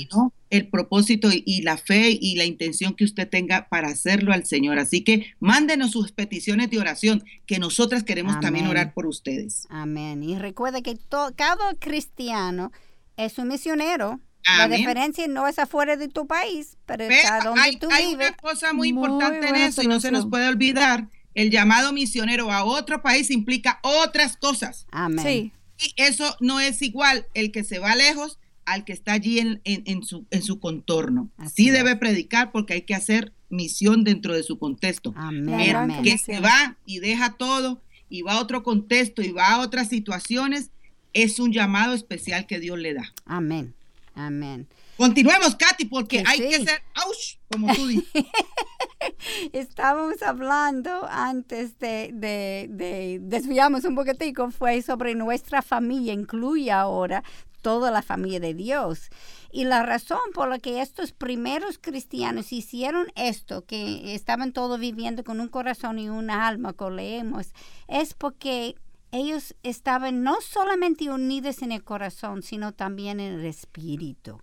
[0.52, 4.78] El propósito y, la fe y la intención que usted tenga para hacerlo al Señor.
[4.78, 9.66] Así que mándenos sus peticiones de oración, que nosotras queremos también orar por ustedes.
[9.70, 10.24] Amén.
[10.24, 10.98] Y recuerde que
[11.36, 12.72] cada cristiano
[13.18, 17.78] es un misionero la diferencia no es afuera de tu país, pero está donde hay,
[17.78, 21.08] tú hay una cosa muy, importante en eso y no se nos puede olvidar.
[21.34, 24.88] El llamado misionero a otro país implica otras cosas.
[24.92, 25.52] Amén.
[25.78, 29.62] Y eso no es igual el que se va lejos al que está allí en,
[29.64, 31.30] en, su, en su contorno.
[31.54, 35.14] sí debe predicar porque hay que hacer misión dentro de su contexto.
[35.16, 35.92] Amén.
[35.92, 39.60] El que se va y deja todo y va a otro contexto y va a
[39.60, 40.72] otras situaciones,
[41.14, 43.14] es un llamado especial que Dios le da.
[43.26, 43.74] Amén.
[44.16, 44.68] Amén.
[44.98, 47.38] Continuemos, Katy, porque hay que ser ¡Auch!
[47.52, 48.08] como tú dices.
[49.54, 57.24] Estábamos hablando antes de, de, desviamos un poquitico, fue sobre nuestra familia, incluye ahora
[57.62, 59.10] toda la familia de Dios.
[59.52, 65.24] Y la razón por la que estos primeros cristianos hicieron esto, que estaban todos viviendo
[65.24, 67.54] con un corazón y una alma, como leemos,
[67.88, 68.76] es porque
[69.16, 74.42] ellos estaban no solamente unidos en el corazón, sino también en el espíritu.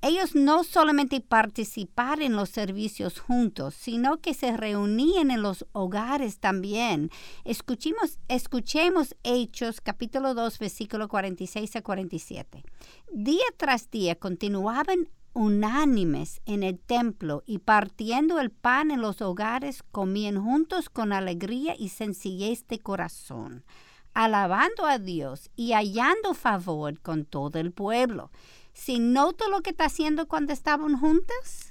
[0.00, 6.38] Ellos no solamente participaron en los servicios juntos, sino que se reunían en los hogares
[6.38, 7.10] también.
[7.44, 12.64] Escuchemos, escuchemos Hechos capítulo 2 versículo 46 a 47.
[13.12, 19.82] Día tras día continuaban unánimes en el templo y partiendo el pan en los hogares
[19.90, 23.64] comían juntos con alegría y sencillez de corazón
[24.14, 28.30] alabando a Dios y hallando favor con todo el pueblo.
[28.72, 31.68] Si noto lo que está haciendo cuando estaban juntas,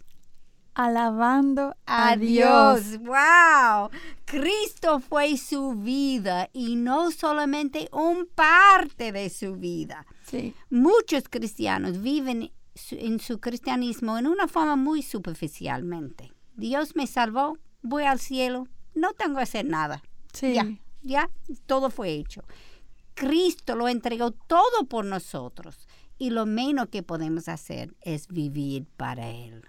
[0.73, 2.99] alabando a, Dios.
[2.99, 3.89] ¡Wow!
[4.25, 10.05] Cristo fue su vida y no solamente un parte de su vida.
[10.25, 10.53] Sí.
[10.69, 12.51] Muchos cristianos viven
[12.91, 16.31] en su cristianismo en una forma muy superficialmente.
[16.55, 20.01] Dios me salvó, voy al cielo, no tengo que hacer nada.
[20.33, 20.65] Sí ya
[21.65, 22.43] todo fue hecho.
[23.13, 25.87] Cristo lo entregó todo por nosotros
[26.17, 29.63] y lo menos que podemos hacer es vivir para Él.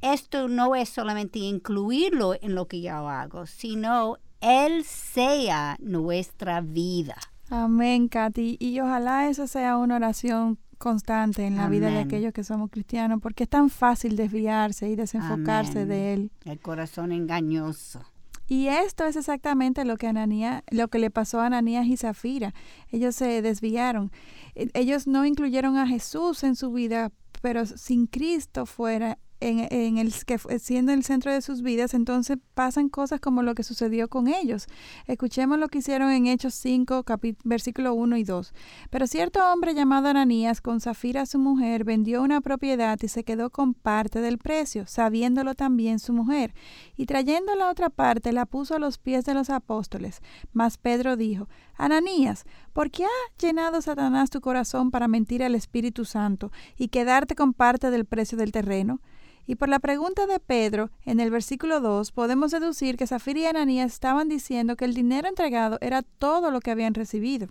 [0.00, 7.16] Esto no es solamente incluirlo en lo que yo hago, sino Él sea nuestra vida.
[7.50, 8.58] Amén, Katy.
[8.60, 13.20] Y ojalá eso sea una oración constante en la vida de aquellos que somos cristianos,
[13.20, 16.30] porque es tan fácil desviarse y desenfocarse de él.
[16.44, 18.02] El corazón engañoso.
[18.48, 22.54] Y esto es exactamente lo que Ananías, lo que le pasó a Ananías y Zafira.
[22.90, 24.10] Ellos se desviaron.
[24.54, 30.12] E, ellos no incluyeron a Jesús en su vida, pero sin Cristo fuera en, el
[30.24, 34.28] que siendo el centro de sus vidas, entonces pasan cosas como lo que sucedió con
[34.28, 34.66] ellos.
[35.06, 37.04] Escuchemos lo que hicieron en Hechos 5,
[37.44, 38.52] versículo 1 y 2.
[38.90, 43.50] Pero cierto hombre llamado Ananías, con Zafira su mujer, vendió una propiedad y se quedó
[43.50, 46.54] con parte del precio, sabiéndolo también su mujer.
[46.96, 50.20] Y trayendo la otra parte, la puso a los pies de los apóstoles.
[50.52, 56.04] Mas Pedro dijo, Ananías, ¿por qué ha llenado Satanás tu corazón para mentir al Espíritu
[56.04, 59.00] Santo y quedarte con parte del precio del terreno?
[59.48, 63.46] Y por la pregunta de Pedro, en el versículo 2, podemos deducir que Zafira y
[63.46, 67.48] Ananías estaban diciendo que el dinero entregado era todo lo que habían recibido.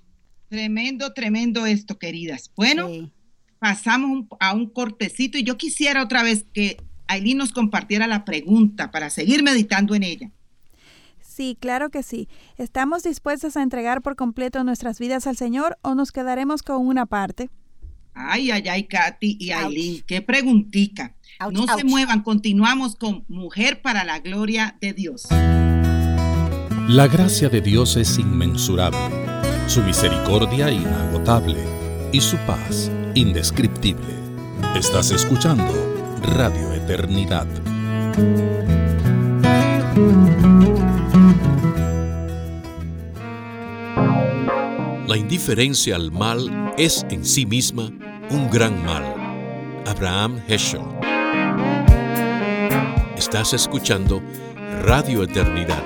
[0.47, 2.51] Tremendo, tremendo esto, queridas.
[2.55, 2.87] Bueno,
[3.57, 8.91] pasamos a un cortecito y yo quisiera otra vez que Aileen nos compartiera la pregunta
[8.91, 10.31] para seguir meditando en ella.
[11.19, 12.29] Sí, claro que sí.
[12.57, 17.07] ¿Estamos dispuestos a entregar por completo nuestras vidas al Señor o nos quedaremos con una
[17.07, 17.49] parte?
[18.17, 21.15] Ay, ay, ay, Katy y Aileen, qué preguntica.
[21.51, 25.27] no se muevan, continuamos con Mujer para la Gloria de Dios.
[26.87, 28.97] La gracia de Dios es inmensurable,
[29.67, 31.57] su misericordia inagotable
[32.11, 34.15] y su paz indescriptible.
[34.75, 35.73] Estás escuchando
[36.21, 37.47] Radio Eternidad.
[45.07, 47.89] La indiferencia al mal es en sí misma
[48.29, 49.05] un gran mal.
[49.85, 50.81] Abraham Heschel.
[53.15, 54.21] Estás escuchando
[54.83, 55.81] Radio Eternidad,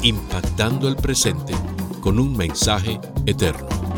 [0.00, 1.52] impactando el presente
[2.00, 3.91] con un mensaje eterno.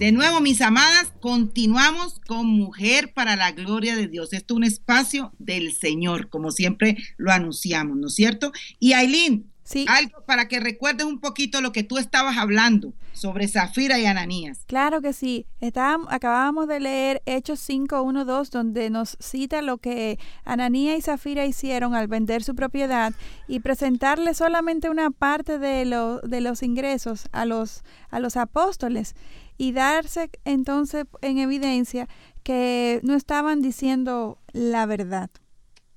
[0.00, 4.32] De nuevo, mis amadas, continuamos con Mujer para la Gloria de Dios.
[4.32, 8.50] Esto es un espacio del Señor, como siempre lo anunciamos, ¿no es cierto?
[8.78, 9.50] Y Aileen,
[9.88, 14.64] algo para que recuerdes un poquito lo que tú estabas hablando sobre Zafira y Ananías.
[14.66, 15.44] Claro que sí.
[15.60, 21.02] Estábamos, acabábamos de leer Hechos 5, 1, 2, donde nos cita lo que Ananías y
[21.02, 23.12] Zafira hicieron al vender su propiedad
[23.48, 29.14] y presentarle solamente una parte de, lo, de los ingresos a los, a los apóstoles
[29.60, 32.08] y darse entonces en evidencia
[32.42, 35.28] que no estaban diciendo la verdad.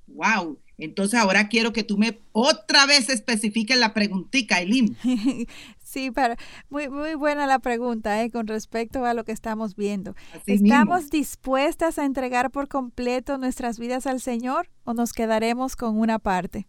[0.07, 0.59] ¡Wow!
[0.77, 4.97] Entonces ahora quiero que tú me otra vez especifiques la preguntita, Eileen.
[5.81, 6.35] sí, pero
[6.69, 10.13] muy, muy buena la pregunta eh, con respecto a lo que estamos viendo.
[10.45, 16.19] ¿Estamos dispuestas a entregar por completo nuestras vidas al Señor o nos quedaremos con una
[16.19, 16.67] parte?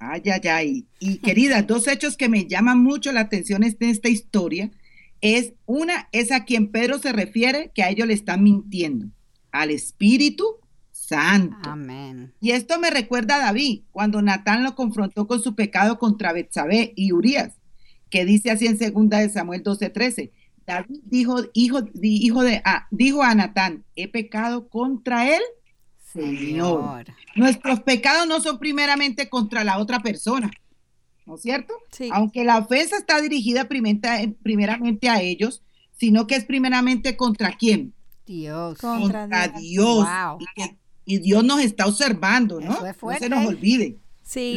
[0.00, 0.86] Ay, ay, ay.
[0.98, 4.72] Y querida, dos hechos que me llaman mucho la atención en esta historia
[5.20, 9.06] es una, es a quien Pedro se refiere que a ellos le están mintiendo,
[9.50, 10.44] al Espíritu
[10.92, 11.70] Santo.
[11.70, 12.32] Amén.
[12.40, 16.92] Y esto me recuerda a David, cuando Natán lo confrontó con su pecado contra Betsabé
[16.96, 17.54] y Urias,
[18.10, 20.32] que dice así en segunda de Samuel 12:13.
[20.66, 25.42] David dijo, hijo, hijo de, ah, dijo a Natán, he pecado contra él,
[26.12, 27.06] Señor.
[27.36, 30.50] Nuestros pecados no son primeramente contra la otra persona,
[31.26, 31.74] ¿no es cierto?
[31.90, 32.08] Sí.
[32.12, 35.62] Aunque la ofensa está dirigida primeramente a ellos,
[35.98, 37.92] sino que es primeramente contra quién?
[38.26, 38.78] Dios.
[38.78, 40.06] Contra, Dios.
[41.04, 42.78] Y Dios nos está observando, ¿no?
[42.80, 43.96] no se nos olvide.
[44.22, 44.54] Sí.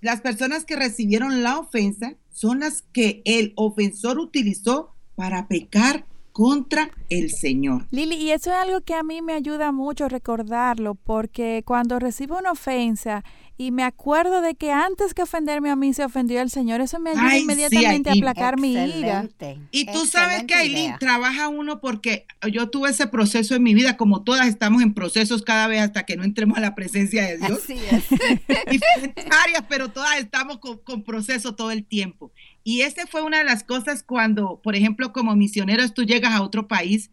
[0.00, 6.90] Las, personas que recibieron la ofensa son las que el ofensor utilizó para pecar contra
[7.08, 7.86] el Señor.
[7.90, 12.38] Lili, y eso es algo que a mí me ayuda mucho recordarlo, porque cuando recibo
[12.38, 13.24] una ofensa,
[13.60, 16.80] y me acuerdo de que antes que ofenderme a mí se ofendió el Señor.
[16.80, 19.28] Eso me ayuda inmediatamente a aplacar mi ira.
[19.72, 23.96] Y tú sabes que Aileen trabaja uno porque yo tuve ese proceso en mi vida,
[23.96, 27.38] como todas estamos en procesos cada vez hasta que no entremos a la presencia de
[27.38, 27.64] Dios.
[27.64, 28.08] Así es.
[28.70, 32.30] Diferentes áreas, pero todas estamos con, con proceso todo el tiempo.
[32.62, 36.42] Y esa fue una de las cosas cuando, por ejemplo, como misioneros tú llegas a
[36.42, 37.10] otro país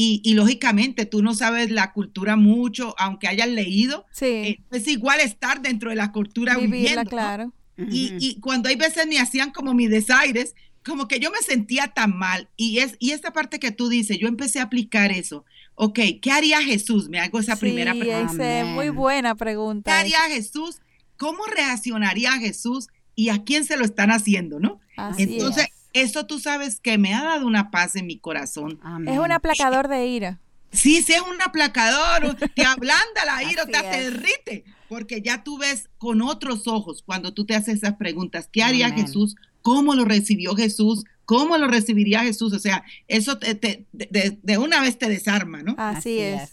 [0.00, 4.06] y, lógicamente tú no sabes la cultura mucho, aunque hayas leído.
[4.12, 4.26] Sí.
[4.26, 7.04] Eh, es igual estar dentro de la cultura viviendo.
[7.04, 7.52] claro.
[7.76, 12.16] y, cuando hay veces me hacían como mis desaires, como que yo me sentía tan
[12.16, 12.48] mal.
[12.56, 15.44] Y, es, y esta parte que tú dices, yo empecé a aplicar eso.
[15.74, 17.08] Ok, ¿qué haría Jesús?
[17.08, 18.64] Me hago esa primera pregunta.
[18.66, 19.90] muy buena pregunta.
[19.90, 20.80] ¿Qué haría Jesús?
[21.16, 22.86] ¿Cómo reaccionaría Jesús?
[23.16, 24.78] ¿Y a quién se lo están haciendo, no?
[25.18, 28.80] Entonces, eso tú sabes que me ha dado una paz en mi corazón.
[29.06, 30.38] Es un aplacador de ira.
[30.70, 34.64] Sí, sí, es un aplacador, te ablanda la ira, te, derrite.
[34.88, 38.48] Porque ya tú ves con otros ojos cuando tú te haces esas preguntas.
[38.50, 39.36] ¿Qué haría Jesús?
[39.62, 41.04] ¿Cómo lo recibió Jesús?
[41.24, 42.52] ¿Cómo lo recibiría Jesús?
[42.52, 45.74] O sea, eso de, de, una vez te desarma, ¿no?
[45.76, 46.52] Así, es.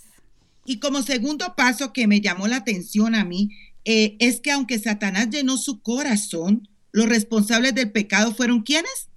[0.65, 3.51] Y como segundo paso que me llamó la atención a mí,
[3.85, 9.09] eh, es que aunque Satanás llenó su corazón, los responsables del pecado fueron ¿quiénes?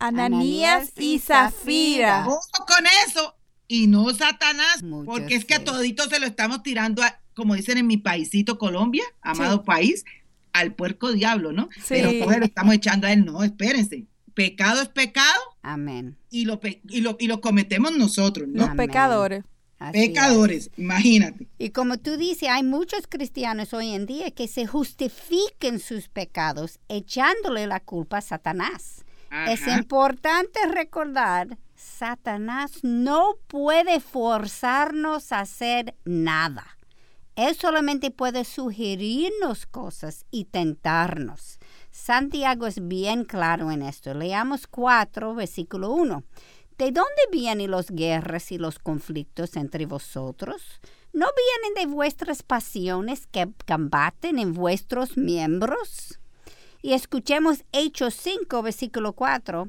[0.00, 2.26] Ananías, y Zafira.
[2.26, 3.36] Ojo con eso.
[3.68, 7.02] Y no Satanás, porque es que a todito se lo estamos tirando,
[7.34, 10.04] como dicen en mi paisito Colombia, amado país,
[10.52, 11.68] al puerco diablo, ¿no?
[11.88, 13.24] Pero pues lo estamos echando a él.
[13.24, 14.06] No, espérense.
[14.34, 15.40] Pecado es pecado.
[15.62, 16.16] Amén.
[16.30, 18.66] Y lo, y lo, y lo cometemos nosotros, ¿no?
[18.66, 19.44] Los pecadores.
[19.92, 21.46] pecadores, imagínate.
[21.58, 26.80] Y como tú dices, hay muchos cristianos hoy en día que se justifiquen sus pecados
[26.88, 29.04] echándole la culpa a Satanás.
[29.30, 36.66] Es importante recordar, Satanás no puede forzarnos a hacer nada.
[37.36, 41.58] Él solamente puede sugerirnos cosas y tentarnos.
[41.90, 44.14] Santiago es bien claro en esto.
[44.14, 46.24] Leamos 4, versículo 1.
[46.76, 50.80] ¿De dónde vienen las guerras y los conflictos entre vosotros?
[51.12, 56.19] ¿No vienen de vuestras pasiones que combaten en vuestros miembros?
[56.82, 59.68] Y escuchemos Hechos 5, versículo 4.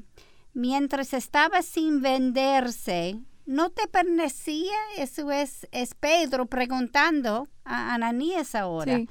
[0.54, 4.76] Mientras estaba sin venderse, ¿no te pertenecía?
[4.96, 9.02] Eso es, es Pedro preguntando a Ananías ahora.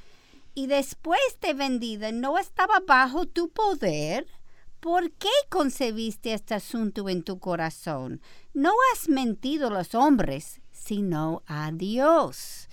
[0.54, 4.28] Y después de vendida, ¿no estaba bajo tu poder?
[4.80, 8.20] ¿Por qué concebiste este asunto en tu corazón?
[8.54, 12.68] No has mentido a los hombres, sino a Dios.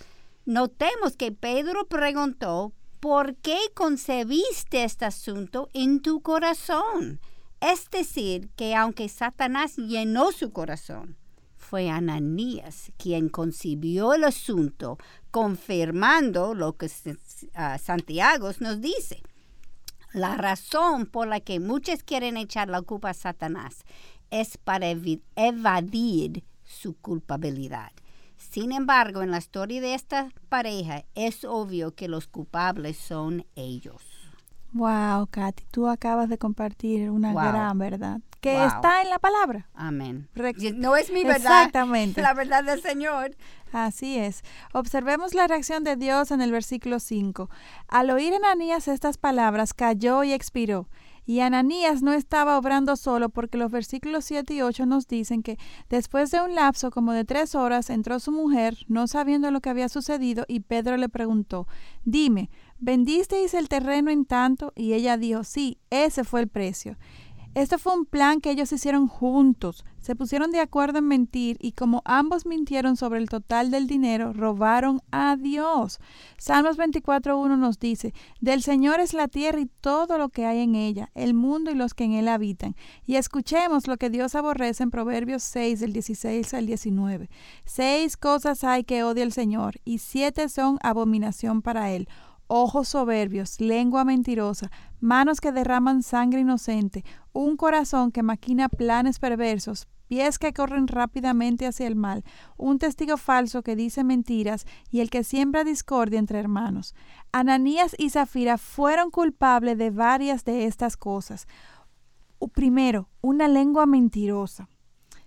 [0.46, 7.20] Notemos que Pedro preguntó, ¿por qué concebiste este asunto en tu corazón?
[7.60, 11.16] Es decir, que aunque Satanás llenó su corazón,
[11.56, 14.96] fue Ananías quien concibió el asunto,
[15.30, 19.22] confirmando lo que Santiago nos dice.
[20.12, 23.84] La razón por la que muchos quieren echar la culpa a Satanás
[24.30, 27.92] es para evadir su culpabilidad.
[28.50, 34.02] Sin embargo, en la historia de esta pareja es obvio que los culpables son ellos.
[34.72, 39.68] Wow, Katy, tú acabas de compartir una gran verdad que está en la palabra.
[39.74, 40.28] Amén.
[40.74, 41.64] No es mi verdad.
[41.64, 42.22] Exactamente.
[42.22, 43.36] La verdad del Señor.
[43.72, 44.42] Así es.
[44.72, 47.50] Observemos la reacción de Dios en el versículo 5.
[47.88, 50.88] Al oír Ananías estas palabras, cayó y expiró.
[51.28, 55.58] Y Ananías no estaba obrando solo porque los versículos 7 y 8 nos dicen que
[55.90, 59.68] después de un lapso como de tres horas entró su mujer, no sabiendo lo que
[59.68, 61.68] había sucedido, y Pedro le preguntó,
[62.02, 62.48] dime,
[62.78, 64.72] ¿vendisteis el terreno en tanto?
[64.74, 66.96] Y ella dijo, sí, ese fue el precio.
[67.54, 69.84] Este fue un plan que ellos hicieron juntos.
[69.98, 74.32] Se pusieron de acuerdo en mentir y como ambos mintieron sobre el total del dinero,
[74.32, 75.98] robaron a Dios.
[76.36, 80.76] Salmos 24.1 nos dice, Del Señor es la tierra y todo lo que hay en
[80.76, 82.76] ella, el mundo y los que en él habitan.
[83.06, 87.28] Y escuchemos lo que Dios aborrece en Proverbios 6, del 16 al 19.
[87.64, 92.08] Seis cosas hay que odia el Señor y siete son abominación para él
[92.48, 94.70] ojos soberbios, lengua mentirosa,
[95.00, 101.66] manos que derraman sangre inocente, un corazón que maquina planes perversos, pies que corren rápidamente
[101.66, 102.24] hacia el mal,
[102.56, 106.94] un testigo falso que dice mentiras y el que siembra discordia entre hermanos.
[107.30, 111.46] Ananías y Zafira fueron culpables de varias de estas cosas.
[112.52, 114.68] Primero, una lengua mentirosa.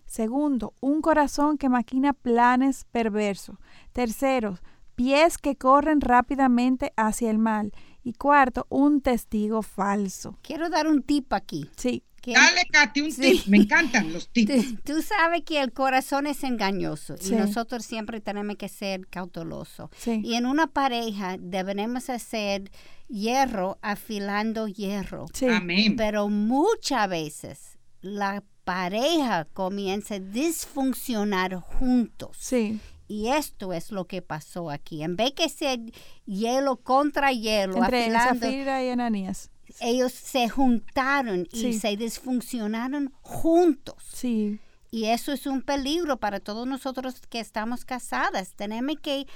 [0.05, 3.57] Segundo, un corazón que maquina planes perversos.
[3.93, 4.57] Tercero,
[4.95, 7.71] pies que corren rápidamente hacia el mal.
[8.03, 10.37] Y cuarto, un testigo falso.
[10.41, 11.69] Quiero dar un tip aquí.
[11.75, 12.03] Sí.
[12.25, 13.45] Dale, Katy, un tip.
[13.47, 14.83] Me encantan los tips.
[14.83, 19.89] Tú, sabes que el corazón es engañoso y nosotros siempre tenemos que ser cautelosos.
[20.05, 22.71] Y en una pareja debemos hacer
[23.07, 25.25] hierro afilando hierro.
[25.51, 25.95] Amén.
[25.95, 32.37] Pero muchas veces la pareja comienza a disfuncionar juntos.
[32.39, 32.79] Sí.
[33.11, 35.03] Y esto es lo que pasó aquí.
[35.03, 35.81] En vez que ser
[36.25, 39.51] hielo contra hielo, entre Zafira y Ananías.
[39.81, 43.95] Ellos se juntaron y se disfuncionaron juntos.
[44.13, 44.61] Sí.
[44.91, 48.53] Y eso es un peligro para todos nosotros que estamos casadas.
[48.55, 49.27] Tenemos que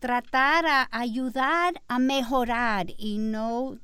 [0.00, 3.78] tratar a ayudar a mejorar y no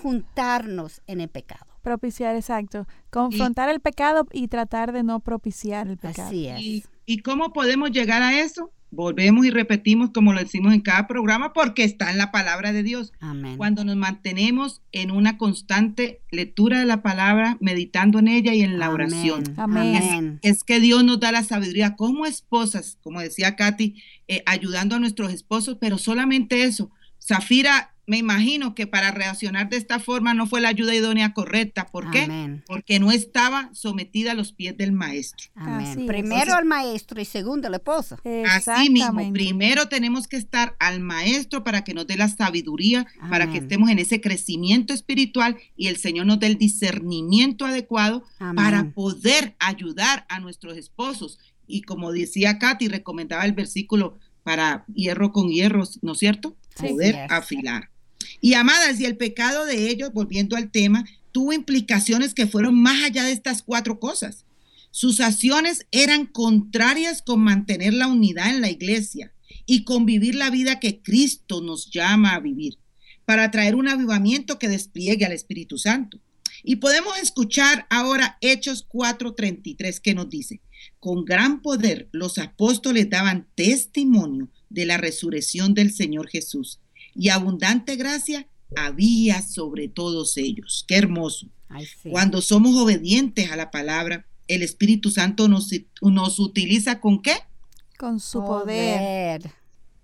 [0.00, 1.66] juntarnos en el pecado.
[1.82, 2.86] Propiciar, exacto.
[3.10, 6.28] Confrontar el pecado y tratar de no propiciar el pecado.
[6.28, 6.60] Así es.
[6.60, 6.84] ¿Y
[7.18, 8.72] cómo podemos llegar a eso?
[8.90, 12.82] Volvemos y repetimos como lo decimos en cada programa porque está en la palabra de
[12.82, 13.12] Dios.
[13.20, 13.56] Amén.
[13.56, 18.78] Cuando nos mantenemos en una constante lectura de la palabra, meditando en ella y en
[18.78, 19.42] la oración.
[19.56, 20.38] Amén.
[20.42, 25.00] Es, que Dios nos da la sabiduría como esposas, como decía Katy, eh, ayudando a
[25.00, 26.90] nuestros esposos, pero solamente eso,
[27.20, 31.86] Zafira me imagino que para reaccionar de esta forma no fue la ayuda idónea correcta.
[31.86, 32.60] ¿Por qué?
[32.66, 35.48] Porque no estaba sometida a los pies del maestro.
[36.06, 38.16] Primero al maestro y segundo al esposo.
[38.48, 43.50] Así mismo, primero tenemos que estar al maestro para que nos dé la sabiduría, para
[43.50, 48.92] que estemos en ese crecimiento espiritual y el Señor nos dé el discernimiento adecuado para
[48.92, 51.38] poder ayudar a nuestros esposos.
[51.66, 56.56] Y como decía Katy, recomendaba el versículo para hierro con hierro, ¿no es cierto?
[56.78, 57.90] Poder afilar.
[58.46, 63.02] Y amadas, y el pecado de ellos, volviendo al tema, tuvo implicaciones que fueron más
[63.02, 64.44] allá de estas cuatro cosas.
[64.92, 69.32] Sus acciones eran contrarias con mantener la unidad en la iglesia
[69.66, 72.78] y con vivir la vida que Cristo nos llama a vivir,
[73.24, 76.20] para traer un avivamiento que despliegue al Espíritu Santo.
[76.62, 80.60] Y podemos escuchar ahora Hechos 4:33 que nos dice,
[81.00, 86.78] con gran poder los apóstoles daban testimonio de la resurrección del Señor Jesús
[87.18, 88.46] y abundante gracia
[88.76, 90.84] había sobre todos ellos.
[90.86, 91.48] Qué hermoso.
[92.10, 97.34] Cuando somos obedientes a la palabra, el Espíritu Santo nos, nos utiliza con qué?
[97.98, 99.50] Con su poder.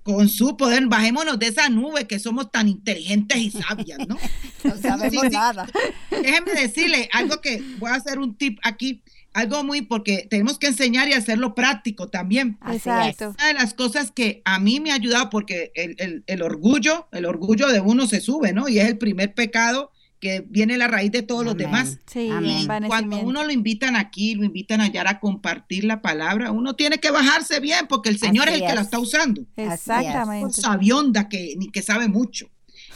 [0.03, 0.87] Con su poder.
[0.87, 4.17] Bajémonos de esa nube que somos tan inteligentes y sabias, ¿no?
[4.65, 5.69] no sabemos nada.
[6.11, 9.03] Déjenme decirle algo que voy a hacer un tip aquí
[9.33, 12.59] algo muy, porque tenemos que enseñar y hacerlo práctico también.
[12.71, 13.31] Exacto.
[13.31, 17.69] Una de las cosas que a mí me ha ayudado, porque el, orgullo, el orgullo
[17.69, 18.69] de uno se sube, ¿no?
[18.69, 21.99] Y es el primer pecado que viene la raíz de todos los demás.
[22.07, 22.31] Sí,
[22.87, 27.11] cuando uno lo invitan aquí, lo invitan allá a compartir la palabra, uno tiene que
[27.11, 29.45] bajarse bien porque el Señor es el que la está usando.
[29.57, 30.61] Exactamente.
[30.61, 32.49] sabionda que ni que sabe mucho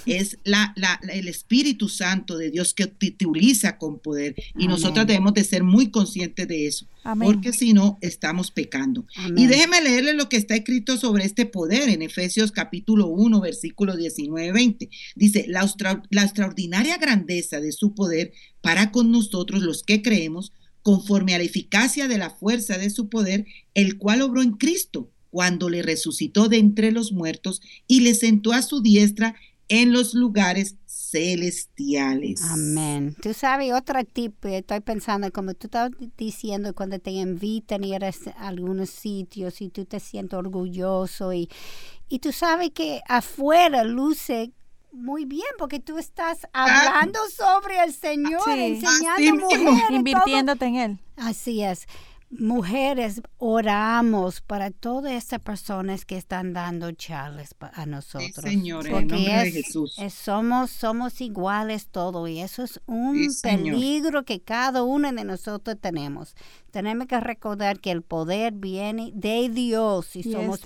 [0.06, 0.74] es la,
[1.12, 4.34] el Espíritu Santo de Dios que te, utiliza con poder.
[4.56, 6.86] Y nosotras debemos de ser muy conscientes de eso,
[7.22, 9.04] porque si no, estamos pecando.
[9.36, 13.94] Y déjeme leerle lo que está escrito sobre este poder en Efesios capítulo 1, versículo
[13.94, 14.88] 19-20.
[15.14, 15.68] Dice, la,
[16.10, 20.52] la extraordinaria grandeza de su poder para con nosotros los que creemos,
[20.82, 23.44] conforme a la eficacia de la fuerza de su poder,
[23.74, 28.52] el cual obró en Cristo cuando le resucitó de entre los muertos y le sentó
[28.52, 29.34] a su diestra
[29.68, 32.42] en los lugares celestiales.
[32.42, 33.16] Amén.
[33.20, 38.04] Tú sabes, otro tip, estoy pensando, como tú estabas diciendo, cuando te invitan a ir
[38.04, 41.48] a algunos sitios y tú te sientes orgulloso y,
[42.08, 44.52] y tú sabes que afuera luce
[44.92, 46.64] muy bien, porque tú estás ah.
[46.64, 49.90] hablando sobre el Señor, enseñando mujeres.
[49.90, 50.98] Invirtiéndote en Él.
[51.16, 51.86] Así es
[52.30, 58.34] mujeres oramos para todas estas personas que están dando charlas a nosotros.
[58.36, 59.96] señor, en nombre de Jesús.
[60.10, 66.34] somos, somos iguales todos y eso es un peligro que cada uno de nosotros tenemos
[66.76, 70.60] tenemos que recordar que el poder viene de Dios y, somos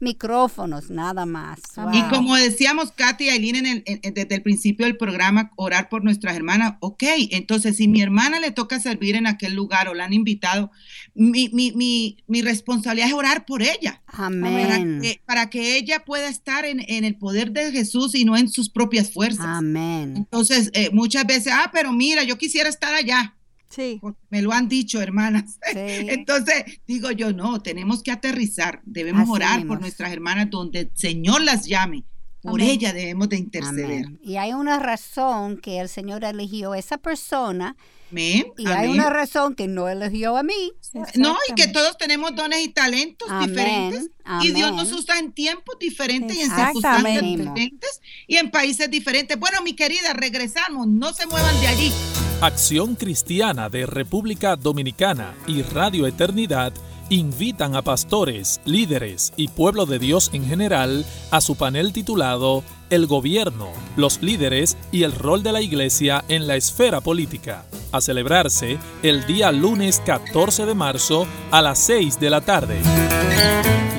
[0.00, 1.60] micrófonos, nada más.
[1.92, 6.74] Y como decíamos Katy y Aileen desde el principio del programa, orar por nuestras hermanas.
[6.80, 10.72] Ok, entonces si mi hermana le toca servir en aquel lugar o la han invitado,
[11.14, 14.02] mi, mi, mi, mi responsabilidad es orar por ella.
[14.08, 15.02] Amén.
[15.24, 18.70] Para que, ella pueda estar en, en, el poder de Jesús y no en sus
[18.70, 19.46] propias fuerzas.
[19.46, 20.14] Amén.
[20.16, 23.36] Entonces, eh, muchas veces, ah, pero mira, yo quisiera estar allá.
[23.70, 24.00] Sí.
[24.28, 25.58] Me lo han dicho, hermanas.
[25.74, 31.42] Entonces, digo yo, no, tenemos que aterrizar, debemos orar por nuestras hermanas donde el Señor
[31.42, 32.04] las llame.
[32.42, 34.06] Por ella debemos de interceder.
[34.22, 37.76] Y hay una razón que el Señor eligió a esa persona.
[38.10, 38.46] Amén.
[38.56, 40.72] Y hay una razón que no eligió a mí.
[41.16, 44.08] No, y que todos tenemos dones y talentos diferentes.
[44.42, 49.38] Y Dios nos usa en tiempos diferentes y en circunstancias diferentes y en países diferentes.
[49.38, 50.88] Bueno, mi querida, regresamos.
[50.88, 51.92] No se muevan de allí.
[52.40, 56.72] Acción Cristiana de República Dominicana y Radio Eternidad
[57.10, 63.06] invitan a pastores, líderes y pueblo de Dios en general a su panel titulado El
[63.06, 68.78] gobierno, los líderes y el rol de la iglesia en la esfera política, a celebrarse
[69.02, 72.78] el día lunes 14 de marzo a las 6 de la tarde.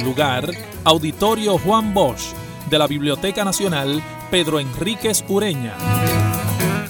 [0.04, 0.50] Lugar,
[0.84, 2.34] Auditorio Juan Bosch,
[2.72, 5.76] de la Biblioteca Nacional Pedro Enríquez Ureña.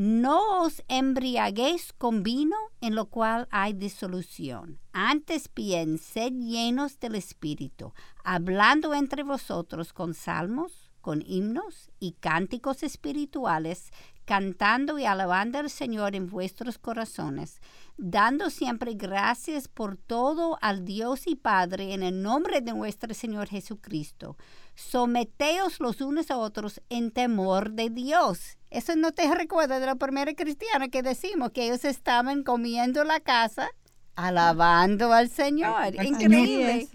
[0.00, 4.78] No os embriaguéis con vino en lo cual hay disolución.
[4.92, 7.92] Antes bien, sed llenos del Espíritu,
[8.22, 13.90] hablando entre vosotros con salmos, con himnos y cánticos espirituales,
[14.24, 17.60] cantando y alabando al Señor en vuestros corazones,
[17.96, 23.48] dando siempre gracias por todo al Dios y Padre en el nombre de nuestro Señor
[23.48, 24.36] Jesucristo.
[24.76, 28.57] Someteos los unos a otros en temor de Dios.
[28.70, 33.20] Eso no te recuerda de la primera cristiana que decimos que ellos estaban comiendo la
[33.20, 33.70] casa,
[34.16, 35.74] alabando al Señor.
[35.76, 36.22] Al Señor.
[36.22, 36.88] Increíble.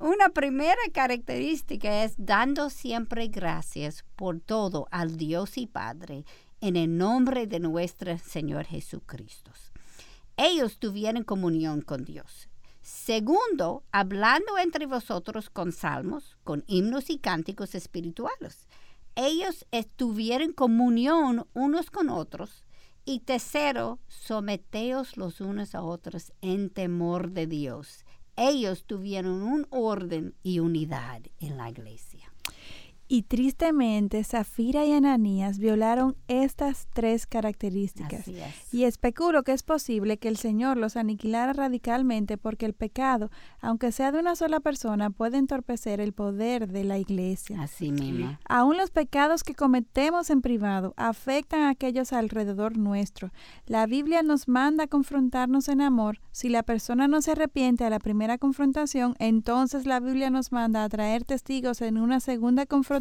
[0.00, 6.24] Una primera característica es dando siempre gracias por todo al Dios y Padre
[6.62, 9.52] en el nombre de nuestro Señor Jesucristo.
[10.38, 12.48] Ellos tuvieron comunión con Dios.
[12.80, 18.66] Segundo, hablando entre vosotros con salmos, con himnos y cánticos espirituales.
[19.22, 22.64] Ellos estuvieron comunión unos con otros.
[23.04, 28.06] Y tercero, someteos los unos a otros en temor de Dios.
[28.36, 32.09] Ellos tuvieron un orden y unidad en la iglesia.
[33.12, 38.28] Y tristemente, Zafira y Ananías violaron estas tres características.
[38.28, 38.72] Es.
[38.72, 43.90] Y especulo que es posible que el Señor los aniquilara radicalmente porque el pecado, aunque
[43.90, 47.60] sea de una sola persona, puede entorpecer el poder de la iglesia.
[47.60, 48.38] Así mismo.
[48.48, 53.32] Aún los pecados que cometemos en privado afectan a aquellos alrededor nuestro.
[53.66, 56.20] La Biblia nos manda a confrontarnos en amor.
[56.30, 60.84] Si la persona no se arrepiente a la primera confrontación, entonces la Biblia nos manda
[60.84, 62.99] a traer testigos en una segunda confrontación.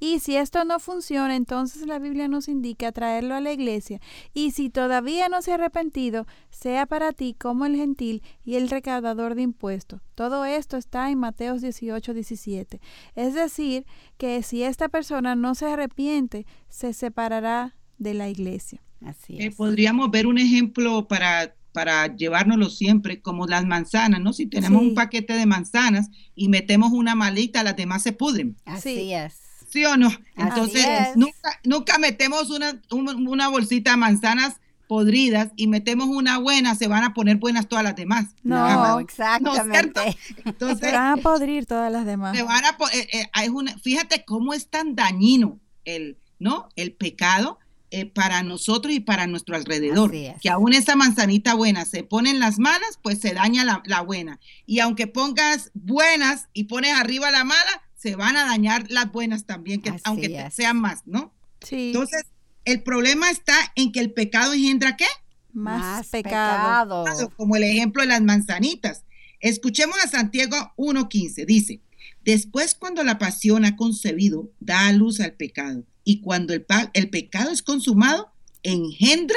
[0.00, 4.00] Y si esto no funciona, entonces la Biblia nos indica traerlo a la iglesia.
[4.34, 8.68] Y si todavía no se ha arrepentido, sea para ti como el gentil y el
[8.68, 10.00] recaudador de impuestos.
[10.14, 12.80] Todo esto está en Mateos 18, 17.
[13.14, 13.84] Es decir,
[14.16, 18.82] que si esta persona no se arrepiente, se separará de la iglesia.
[19.04, 19.54] Así Eh, es.
[19.56, 24.32] podríamos ver un ejemplo para, para llevárnoslo siempre, como las manzanas, ¿no?
[24.32, 24.88] Si tenemos Sí.
[24.88, 28.56] un paquete de manzanas y metemos una malita, las demás se pudren.
[28.64, 29.12] Así Sí.
[29.12, 29.34] es.
[29.68, 30.10] ¿Sí o no?
[30.36, 31.16] Entonces, es.
[31.18, 34.54] nunca, nunca metemos una, un- una bolsita de manzanas
[34.88, 38.26] podridas y metemos una buena, se van a poner buenas todas las demás.
[38.42, 40.16] No, exactamente.
[40.46, 42.34] Entonces, Se van a podrir todas las demás.
[42.34, 46.68] se van a eh, eh, hay una- fíjate cómo es tan dañino el, ¿no?
[46.76, 47.58] el pecado
[47.96, 50.14] eh, para nosotros y para nuestro alrededor.
[50.14, 50.40] Es.
[50.40, 54.38] Que aún esa manzanita buena se ponen las malas, pues se daña la, la buena.
[54.66, 59.46] Y aunque pongas buenas y pones arriba la mala, se van a dañar las buenas
[59.46, 60.54] también, que, Así aunque es.
[60.54, 61.32] sean más, ¿no?
[61.60, 62.26] Sí, Entonces,
[62.66, 65.06] el problema está en que el pecado engendra qué?
[65.54, 67.04] más, pecado.
[67.04, 69.04] Claro, como el ejemplo de las manzanitas.
[69.40, 71.46] Escuchemos a Santiago 1.15.
[71.46, 71.80] Dice,
[72.24, 75.84] después cuando la pasión ha concebido, da a luz al pecado.
[76.08, 78.32] Y cuando el, el pecado es consumado,
[78.62, 79.36] engendra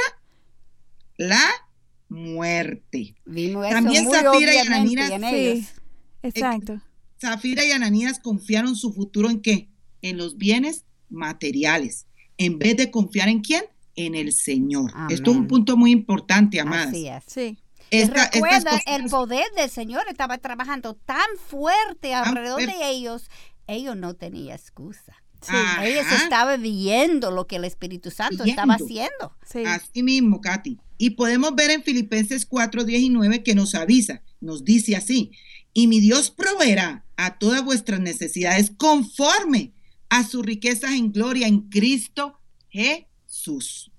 [1.18, 1.42] la
[2.10, 3.16] muerte.
[3.26, 5.66] Vimos También Zafira y Ananías, Sí, ellos.
[6.22, 6.80] exacto.
[7.20, 9.68] Zafira y Ananías confiaron su futuro en qué?
[10.04, 12.06] En los bienes materiales.
[12.38, 13.64] En vez de confiar en quién?
[13.96, 14.92] En el Señor.
[14.94, 15.16] Amén.
[15.18, 16.90] Esto es un punto muy importante, amadas.
[16.90, 17.24] Así es.
[17.26, 17.58] Sí,
[17.90, 22.78] Esta- recuerda, cosas- el poder del Señor estaba trabajando tan fuerte alrededor fuerte.
[22.78, 23.28] de ellos,
[23.66, 25.16] ellos no tenían excusa.
[25.42, 25.86] Sí, Ajá.
[25.88, 28.62] Ellos estaban viendo lo que el Espíritu Santo Viendo.
[28.62, 29.36] estaba haciendo.
[29.46, 29.64] sí.
[29.66, 30.78] Así mismo, Katy.
[30.98, 35.32] Y podemos ver en Filipenses 4, 19 que nos avisa, nos dice así,
[35.74, 39.72] y mi Dios proveerá a todas vuestras necesidades conforme
[40.10, 43.92] a sus riquezas en gloria en Cristo Jesús.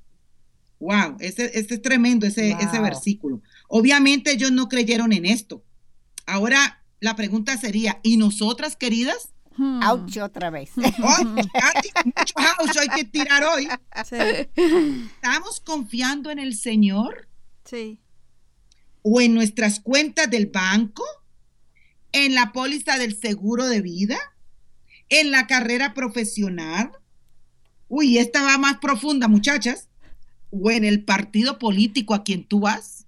[0.79, 2.61] Wow, ese, ese es tremendo ese, Wow.
[2.69, 3.43] ese versículo.
[3.69, 5.63] Obviamente ellos no creyeron en esto.
[6.27, 9.31] Ahora la pregunta sería, ¿y nosotras, queridas?
[9.57, 10.71] Hmm, Ouch otra vez.
[10.77, 13.69] Katy, mucho house hay que tirar hoy.
[14.09, 17.29] Sí, ¿Estamos confiando en el Señor?
[17.65, 18.01] sí.
[19.03, 21.05] o en nuestras cuentas del banco,
[22.13, 24.19] en la póliza del seguro de vida,
[25.09, 26.91] en la carrera profesional.
[27.89, 29.89] Uy, esta va más profunda, muchachas.
[30.51, 33.00] O en el partido político a quien tú vas.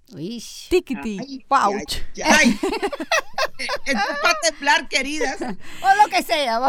[0.69, 1.19] Tiquiti.
[1.21, 1.97] Ay, Ouch.
[2.17, 2.59] ay, ay.
[3.87, 5.41] es para temblar, queridas.
[5.41, 6.61] o lo que sea.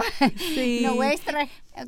[0.81, 1.39] Nuestro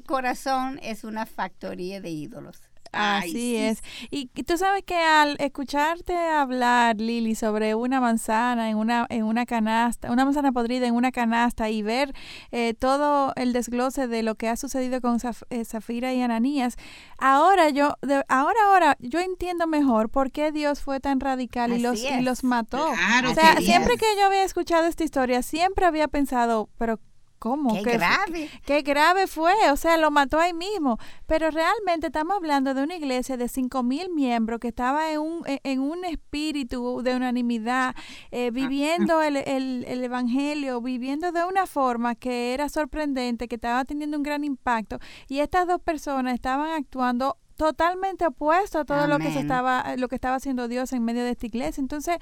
[0.05, 2.61] corazón es una factoría de ídolos.
[2.95, 3.83] Así es.
[4.09, 9.45] Y, tú sabes que al escucharte hablar, Lili, sobre una manzana en una, en una
[9.45, 12.13] canasta, una manzana podrida en una canasta y ver
[12.51, 15.17] eh, todo el desglose de lo que ha sucedido con
[15.49, 16.77] eh, Zafira y Ananías,
[17.17, 17.95] ahora yo,
[18.29, 22.43] ahora, ahora, yo entiendo mejor por qué Dios fue tan radical y los, y los
[22.43, 22.89] mató.
[22.89, 26.99] o sea, siempre que yo había escuchado esta historia, siempre había pensado, pero
[27.39, 27.73] ¿Cómo?
[27.83, 28.49] Qué, grave.
[28.65, 30.97] Qué grave fue, o sea, lo mató ahí mismo.
[31.27, 35.43] Pero realmente estamos hablando de una iglesia de cinco mil miembros que estaba en un,
[35.45, 37.95] e, en un espíritu de unanimidad,
[38.31, 43.85] eh, viviendo el, el, el, evangelio, viviendo de una forma que era sorprendente, que estaba
[43.85, 44.99] teniendo un gran impacto.
[45.27, 50.07] Y estas dos personas estaban actuando totalmente opuesto a todo lo que se estaba lo
[50.07, 51.81] que estaba haciendo Dios en medio de esta iglesia.
[51.81, 52.17] Entonces,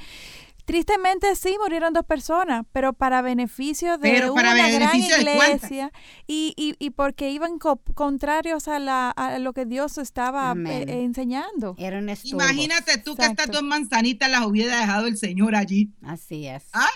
[0.65, 5.91] Tristemente sí murieron dos personas, pero para beneficio de una gran iglesia
[6.25, 11.75] y, y, y, porque iban contrarios a, la, a lo que Dios estaba eh, enseñando.
[12.23, 15.91] Imagínate tú que estas dos manzanitas las hubiera dejado el Señor allí.
[16.01, 16.63] Así es.
[16.71, 16.89] ¿Ah?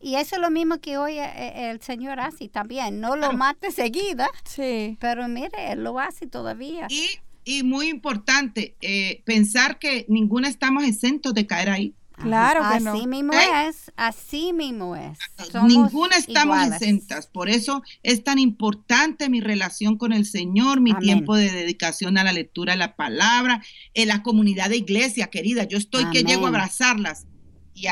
[0.00, 3.00] Y eso es lo mismo que hoy eh, el Señor hace también.
[3.00, 4.96] No lo mate seguida, sí.
[5.00, 6.88] pero mire, Él lo hace todavía.
[6.90, 7.06] Y,
[7.44, 11.94] y muy importante, eh, pensar que ninguno estamos exentos de caer ahí.
[12.16, 13.06] Claro que así no.
[13.06, 13.68] Mismo ¿Eh?
[13.68, 15.18] es, así mismo es.
[15.64, 17.26] Ninguna estamos exentas.
[17.26, 22.24] Por eso es tan importante mi relación con el Señor, mi tiempo de dedicación a
[22.24, 23.62] la lectura de la palabra,
[23.94, 25.64] en la comunidad de iglesia, querida.
[25.64, 27.26] Yo estoy que llego a abrazarlas.
[27.74, 27.86] Y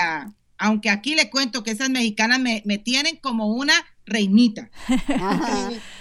[0.57, 3.75] aunque aquí le cuento que esas mexicanas me, me tienen como una
[4.07, 4.71] reinita.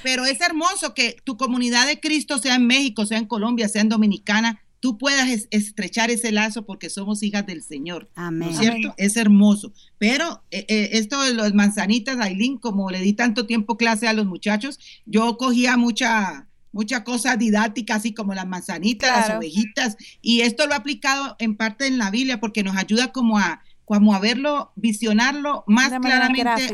[0.04, 3.82] Pero es hermoso que tu comunidad de Cristo sea en México, sea en Colombia, sea
[3.82, 8.10] en Dominicana, tú puedas estrechar ese lazo porque somos hijas del Señor.
[8.16, 8.50] Amén.
[8.50, 8.94] ¿No es cierto?
[8.98, 9.72] Es hermoso.
[9.98, 14.14] Pero eh, eh, esto de los manzanitas, Aileen, como le di tanto tiempo clase a
[14.14, 20.42] los muchachos, yo cogía mucha mucha cosa didáctica, así como las manzanitas, las ovejitas, y
[20.42, 24.14] esto lo he aplicado en parte en la Biblia porque nos ayuda como a, como
[24.14, 26.74] a verlo, visionarlo más claramente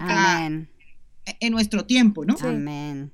[1.39, 2.37] en nuestro tiempo, ¿no?
[2.41, 3.11] Amén.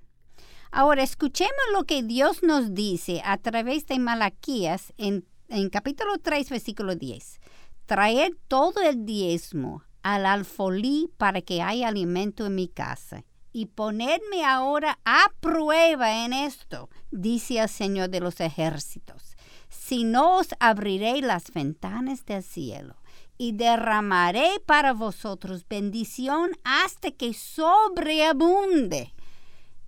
[0.78, 6.50] Ahora, escuchemos lo que Dios nos dice a través de Malaquías en, en capítulo 3,
[6.50, 7.40] versículo 10.
[7.86, 13.24] Traer todo el diezmo al alfolí para que haya alimento en mi casa
[13.54, 19.38] y ponerme ahora a prueba en esto, dice el Señor de los ejércitos.
[19.70, 22.98] Si no os abriré las ventanas del cielo
[23.38, 29.14] y derramaré para vosotros bendición hasta que sobreabunde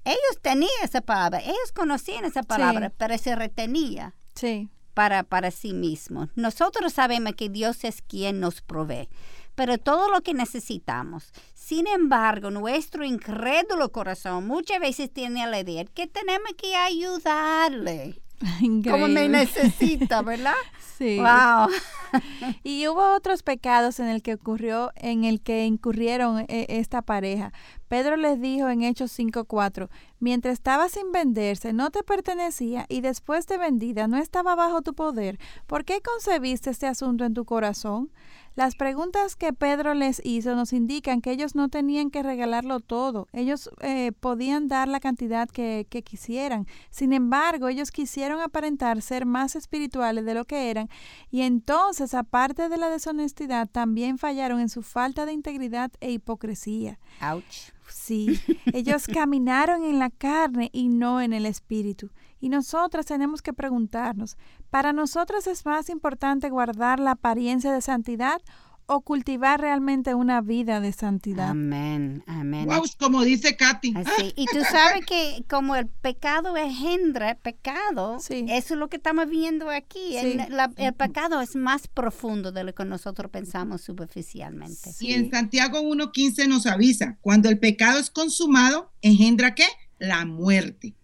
[0.08, 4.70] ellos tenían esa palabra, ellos conocían esa palabra, pero se retenía sí.
[4.94, 6.30] para, para sí mismos.
[6.36, 9.10] Nosotros sabemos que Dios es quien nos provee,
[9.56, 11.32] pero todo lo que necesitamos.
[11.54, 18.22] Sin embargo, nuestro incrédulo corazón muchas veces tiene la idea que tenemos que ayudarle.
[18.90, 20.54] Como me necesita, ¿verdad?
[20.98, 21.20] Sí.
[21.20, 21.70] Wow.
[22.64, 27.54] y hubo otros pecados en el que ocurrió, en el que incurrieron eh, esta pareja.
[27.88, 33.46] Pedro les dijo en Hechos 5:4, mientras estaba sin venderse, no te pertenecía y después
[33.46, 35.38] de vendida no estaba bajo tu poder.
[35.68, 38.10] ¿Por qué concebiste este asunto en tu corazón?
[38.58, 43.28] Las preguntas que Pedro les hizo nos indican que ellos no tenían que regalarlo todo,
[43.32, 46.66] ellos eh, podían dar la cantidad que, que quisieran.
[46.90, 50.90] Sin embargo, ellos quisieron aparentar ser más espirituales de lo que eran
[51.30, 56.98] y entonces, aparte de la deshonestidad, también fallaron en su falta de integridad e hipocresía.
[57.22, 57.72] Ouch.
[57.90, 58.40] Sí,
[58.74, 62.10] ellos caminaron en la carne y no en el espíritu.
[62.40, 64.38] Y nosotras tenemos que preguntarnos,
[64.70, 68.42] ¿para nosotras es más importante guardar la apariencia de santidad
[68.88, 71.50] o cultivar realmente una vida de santidad.
[71.50, 72.68] Amén, amén.
[72.68, 73.94] Wow, como dice Katy.
[73.96, 74.34] Así.
[74.38, 79.70] Y tú sabes que como el pecado engendra pecado, eso es lo que estamos viendo
[79.70, 80.16] aquí.
[80.16, 84.92] El, pecado es más profundo de lo que nosotros pensamos superficialmente.
[85.02, 89.68] Y en Santiago 1.15 nos avisa, cuando el pecado es consumado, engendra qué?
[90.00, 90.96] La muerte.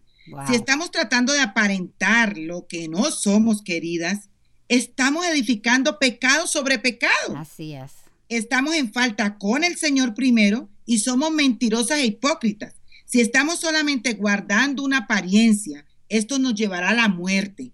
[0.47, 4.29] Si estamos tratando de aparentar lo que no somos, queridas,
[4.69, 7.35] estamos edificando pecado sobre pecado.
[7.35, 7.91] Así es.
[8.29, 12.75] Estamos en falta con el Señor primero y somos mentirosas e hipócritas.
[13.05, 17.73] Si estamos solamente guardando una apariencia, esto nos llevará a la muerte.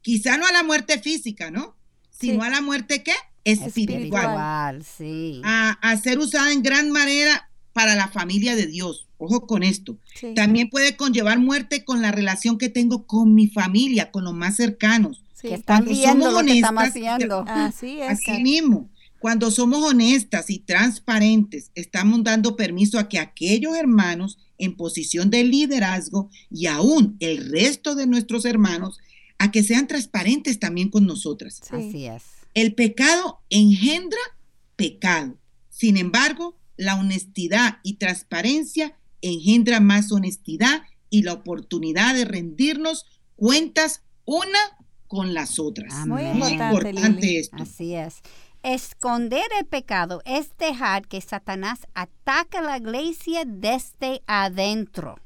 [0.00, 1.76] Quizá no a la muerte física, ¿no?
[2.10, 3.12] Sino a la muerte ¿qué?
[3.44, 4.82] Espiritual.
[4.84, 5.42] sí.
[5.44, 7.49] A, a, ser usada en gran manera
[7.80, 9.08] para la familia de Dios.
[9.16, 9.96] Ojo con esto.
[10.36, 14.56] También puede conllevar muerte con la relación que tengo con mi familia, con los más
[14.56, 15.24] cercanos.
[15.40, 17.42] Que están viendo lo que estamos haciendo.
[17.48, 18.10] Así es.
[18.10, 18.90] Así mismo.
[19.18, 25.44] Cuando somos honestas y transparentes, estamos dando permiso a que aquellos hermanos en posición de
[25.44, 28.98] liderazgo y aún el resto de nuestros hermanos
[29.38, 31.62] a que sean transparentes también con nosotras.
[31.70, 32.24] Así es.
[32.52, 34.20] El pecado engendra
[34.76, 35.38] pecado.
[35.70, 43.04] Sin embargo, la honestidad y transparencia engendra más honestidad y la oportunidad de rendirnos
[43.36, 44.58] cuentas una
[45.06, 46.06] con las otras.
[46.06, 46.54] Muy Amén.
[46.54, 47.62] importante, esto.
[47.62, 48.22] Así es.
[48.62, 55.18] Esconder el pecado es dejar que Satanás ataque a la iglesia desde adentro.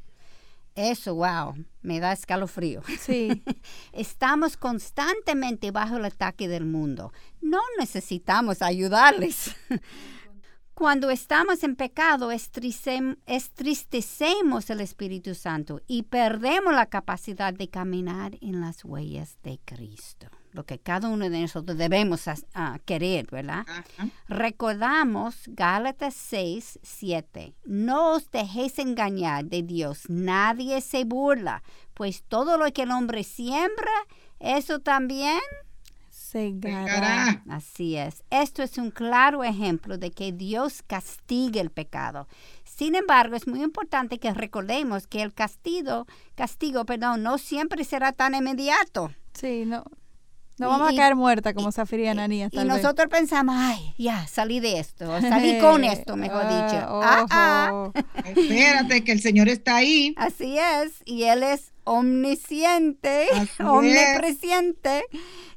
[0.74, 2.82] Eso, wow, me da escalofrío.
[3.00, 3.44] Sí,
[3.92, 7.12] Estamos constantemente bajo el ataque del mundo.
[7.40, 9.54] No necesitamos ayudarles.
[10.74, 18.60] Cuando estamos en pecado, estristecemos el Espíritu Santo y perdemos la capacidad de caminar en
[18.60, 20.26] las huellas de Cristo.
[20.50, 22.24] Lo que cada uno de nosotros debemos
[22.84, 23.64] querer, ¿verdad?
[24.28, 27.54] Recordamos Gálatas 6, 7.
[27.64, 31.62] No os dejéis engañar de Dios, nadie se burla,
[31.94, 33.92] pues todo lo que el hombre siembra,
[34.40, 35.38] eso también.
[37.48, 38.24] Así es.
[38.30, 42.26] Esto es un claro ejemplo de que Dios castiga el pecado.
[42.64, 48.12] Sin embargo, es muy importante que recordemos que el castigo, castigo, perdón, no siempre será
[48.12, 49.12] tan inmediato.
[49.34, 49.84] Sí, no.
[50.58, 52.52] No Y- vamos y- a caer muerta como Zafira y Ananías.
[52.52, 52.66] Y vez.
[52.66, 56.76] nosotros pensamos, ay, ya, salí de esto, salí con esto, mejor dicho.
[57.02, 57.70] Ah, ah.
[57.72, 57.92] ojo.
[58.24, 60.14] Espérate, que el Señor está ahí.
[60.16, 63.66] Así es, y Él es omnisciente, Así es.
[63.66, 65.04] omnipresente.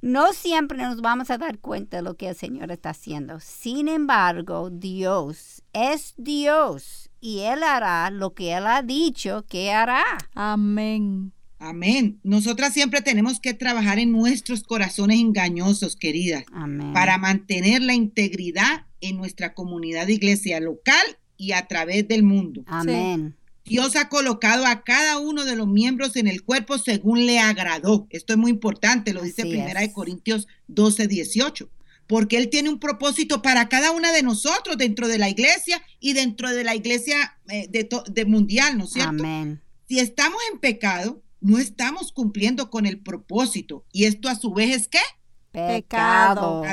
[0.02, 3.40] No siempre nos vamos a dar cuenta de lo que el Señor está haciendo.
[3.40, 10.04] Sin embargo, Dios es Dios y Él hará lo que Él ha dicho que hará.
[10.36, 11.34] Amén.
[11.60, 12.20] Amén.
[12.24, 16.94] Nosotras siempre tenemos que trabajar en nuestros corazones engañosos, queridas, Amén.
[16.94, 22.64] para mantener la integridad en nuestra comunidad de iglesia local y a través del mundo.
[22.68, 23.36] Amén.
[23.66, 28.08] Dios ha colocado a cada uno de los miembros en el cuerpo según le agradó.
[28.10, 29.90] Esto es muy importante, lo dice Primera es.
[29.90, 31.70] de Corintios 12, 18.
[32.08, 36.14] Porque Él tiene un propósito para cada una de nosotros dentro de la iglesia y
[36.14, 39.10] dentro de la iglesia eh, de, de mundial, ¿no es cierto?
[39.10, 39.62] Amén.
[39.90, 43.86] Si estamos en pecado, no estamos cumpliendo con el propósito.
[43.94, 45.00] Y esto a su vez es qué?
[45.52, 46.64] Pecado.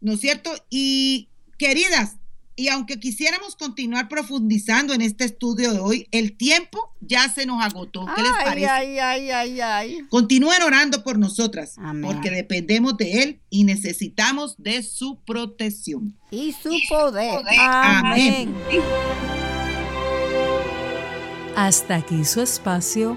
[0.00, 0.50] ¿No es cierto?
[0.68, 2.16] Y queridas,
[2.54, 7.64] y aunque quisiéramos continuar profundizando en este estudio de hoy, el tiempo ya se nos
[7.64, 8.04] agotó.
[8.14, 8.68] ¿Qué les Ay, parece?
[8.68, 9.98] ay, ay, ay, ay.
[10.10, 12.02] Continúen orando por nosotras, Amén.
[12.12, 16.14] porque dependemos de Él y necesitamos de su protección.
[16.30, 17.42] Y su poder.
[17.58, 18.54] Amén.
[21.56, 23.16] Hasta aquí su espacio,